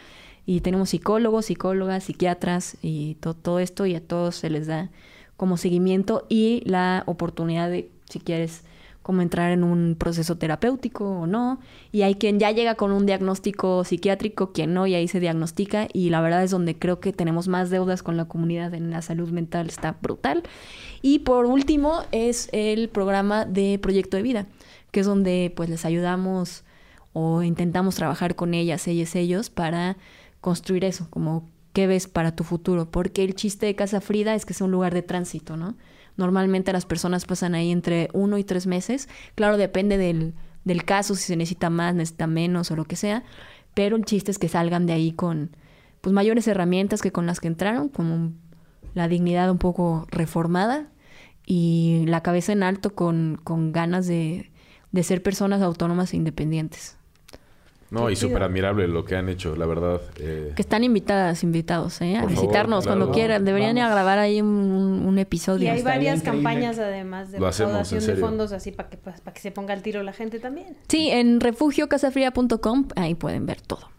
[0.52, 4.90] Y tenemos psicólogos, psicólogas, psiquiatras y to- todo esto y a todos se les da
[5.38, 8.64] como seguimiento y la oportunidad de, si quieres,
[9.02, 11.62] cómo entrar en un proceso terapéutico o no.
[11.94, 15.88] Y hay quien ya llega con un diagnóstico psiquiátrico, quien no, y ahí se diagnostica.
[15.94, 19.02] Y la verdad es donde creo que tenemos más deudas con la comunidad en la
[19.02, 20.44] salud mental, está brutal.
[21.02, 24.48] Y por último es el programa de Proyecto de Vida,
[24.92, 26.66] que es donde pues les ayudamos
[27.14, 29.96] o intentamos trabajar con ellas, ellas, ellos, para
[30.42, 32.90] construir eso, como qué ves para tu futuro.
[32.92, 35.78] Porque el chiste de Casa Frida es que es un lugar de tránsito, ¿no?
[36.18, 39.08] Normalmente las personas pasan ahí entre uno y tres meses.
[39.36, 40.34] Claro, depende del,
[40.66, 43.24] del caso, si se necesita más, necesita menos o lo que sea.
[43.74, 45.56] Pero el chiste es que salgan de ahí con
[46.02, 48.34] pues mayores herramientas que con las que entraron, como
[48.94, 50.90] la dignidad un poco reformada
[51.46, 54.52] y la cabeza en alto con, con ganas de,
[54.92, 56.98] de ser personas autónomas e independientes.
[57.92, 60.02] No, Qué y súper admirable lo que han hecho, la verdad.
[60.18, 62.16] eh, Que están invitadas, invitados, ¿eh?
[62.18, 63.00] A Por favor, visitarnos claro.
[63.02, 63.44] cuando quieran.
[63.46, 63.96] Deberían ir a Vamos.
[63.98, 64.48] grabar ahí un,
[65.06, 65.66] un episodio.
[65.66, 66.44] Y hay varias increíble.
[66.44, 69.74] campañas además de Lo hacemos, de fondos así para que, pues, para que se ponga
[69.74, 70.78] al tiro la gente también.
[70.88, 73.90] Sí, en refugiocasafría.com, ahí pueden ver todo.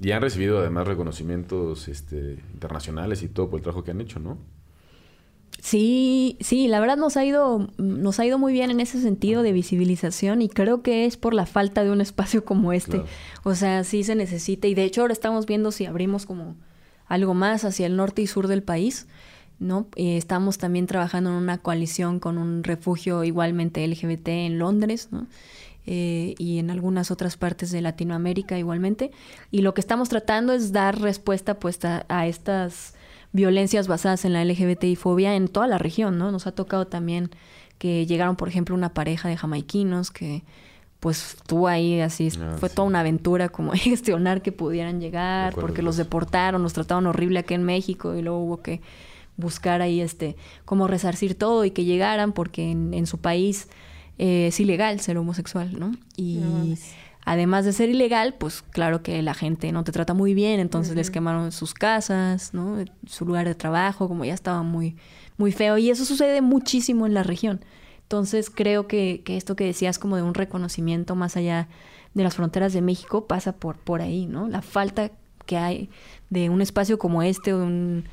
[0.00, 4.18] y han recibido además reconocimientos este, internacionales y todo por el trabajo que han hecho,
[4.18, 4.38] ¿no?
[5.62, 9.44] Sí, sí, la verdad nos ha ido, nos ha ido muy bien en ese sentido
[9.44, 12.98] de visibilización y creo que es por la falta de un espacio como este.
[12.98, 13.06] Claro.
[13.44, 16.56] O sea, sí se necesita y de hecho ahora estamos viendo si abrimos como
[17.06, 19.06] algo más hacia el norte y sur del país,
[19.60, 19.86] ¿no?
[19.94, 25.28] Eh, estamos también trabajando en una coalición con un refugio igualmente LGBT en Londres, ¿no?
[25.86, 29.12] Eh, y en algunas otras partes de Latinoamérica igualmente.
[29.52, 32.94] Y lo que estamos tratando es dar respuesta pues a, a estas
[33.32, 36.30] violencias basadas en la LGBTI fobia en toda la región, ¿no?
[36.30, 37.30] Nos ha tocado también
[37.78, 40.42] que llegaron, por ejemplo, una pareja de jamaiquinos que
[41.00, 42.76] pues estuvo ahí así, Ah, fue sí.
[42.76, 47.54] toda una aventura como gestionar que pudieran llegar, porque los deportaron, los trataron horrible aquí
[47.54, 48.80] en México y luego hubo que
[49.36, 53.68] buscar ahí este cómo resarcir todo y que llegaran porque en, en su país
[54.18, 55.92] eh, es ilegal ser homosexual, ¿no?
[56.16, 56.76] Y No.
[57.24, 60.96] Además de ser ilegal, pues claro que la gente no te trata muy bien, entonces
[60.96, 62.76] les quemaron sus casas, ¿no?
[63.06, 64.96] Su lugar de trabajo, como ya estaba muy,
[65.36, 65.78] muy feo.
[65.78, 67.64] Y eso sucede muchísimo en la región.
[68.02, 71.68] Entonces creo que, que esto que decías como de un reconocimiento más allá
[72.14, 74.48] de las fronteras de México pasa por, por ahí, ¿no?
[74.48, 75.10] La falta
[75.46, 75.88] que hay
[76.28, 78.04] de un espacio como este, de, un-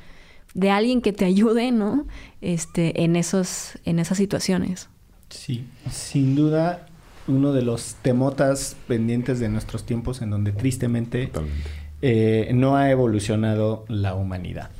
[0.54, 2.06] de alguien que te ayude, ¿no?
[2.40, 4.88] Este, en esos, en esas situaciones.
[5.28, 6.86] Sí, sin duda
[7.30, 11.30] uno de los temotas pendientes de nuestros tiempos en donde tristemente
[12.02, 14.70] eh, no ha evolucionado la humanidad.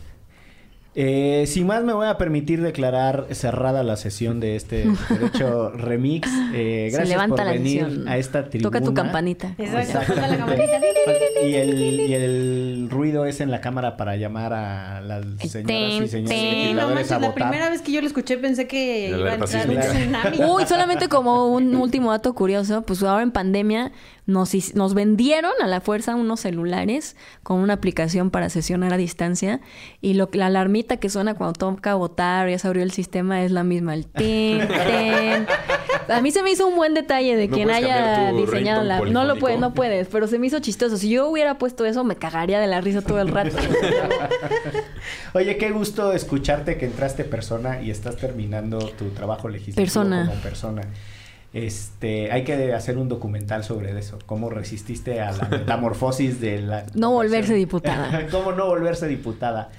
[0.97, 6.29] Eh, sin más me voy a permitir declarar cerrada la sesión de este derecho remix.
[6.53, 8.71] Eh, Se gracias levanta por la venir a esta tribuna.
[8.71, 9.55] Toca tu campanita.
[9.57, 10.15] Exacto.
[10.15, 10.39] Toca la Exactamente.
[10.39, 11.47] campanita.
[11.47, 15.65] Y el, y el ruido es en la cámara para llamar a las señoras y
[15.65, 16.29] ten, señores ten.
[16.69, 17.49] Sí, no manches, a la votar.
[17.49, 20.39] primera vez que yo lo escuché pensé que iba a entrar un tsunami.
[20.45, 23.93] Uy, solamente como un último dato curioso, pues ahora en pandemia
[24.31, 29.61] nos, nos vendieron a la fuerza unos celulares con una aplicación para sesionar a distancia
[30.01, 33.51] y lo, la alarmita que suena cuando toca votar, ya se abrió el sistema, es
[33.51, 35.47] la misma, el tin, tin.
[36.09, 39.01] A mí se me hizo un buen detalle de ¿No quien haya diseñado la...
[39.01, 40.97] No lo puedes, no puedes, pero se me hizo chistoso.
[40.97, 43.57] Si yo hubiera puesto eso, me cagaría de la risa todo el rato.
[45.35, 50.27] Oye, qué gusto escucharte que entraste persona y estás terminando tu trabajo legislativo Persona.
[50.27, 50.83] como persona.
[51.53, 56.87] Este, hay que hacer un documental sobre eso, cómo resististe a la metamorfosis de la
[56.95, 58.27] No volverse diputada.
[58.31, 59.71] cómo no volverse diputada.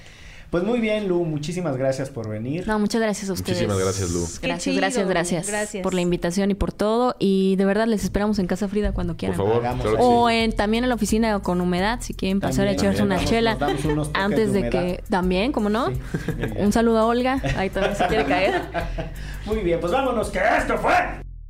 [0.49, 2.67] Pues muy bien, Lu, muchísimas gracias por venir.
[2.67, 3.59] No, muchas gracias a ustedes.
[3.61, 4.19] Muchísimas gracias, Lu.
[4.41, 5.81] Gracias, gracias, gracias, gracias.
[5.81, 7.15] por la invitación y por todo.
[7.19, 9.37] Y de verdad les esperamos en Casa Frida cuando Por quieran.
[9.37, 10.35] favor, Hagamos claro O sí.
[10.35, 13.55] en, también en la oficina con humedad, si quieren pasar También, a echarse una chela.
[13.55, 15.03] damos unos toques Antes de de, que.
[15.09, 15.87] También, como no.
[15.87, 15.93] Sí.
[16.57, 17.41] Un saludo a Olga.
[17.55, 18.61] Ahí también se quiere caer.
[19.45, 20.91] Muy bien, pues vámonos, que esto fue.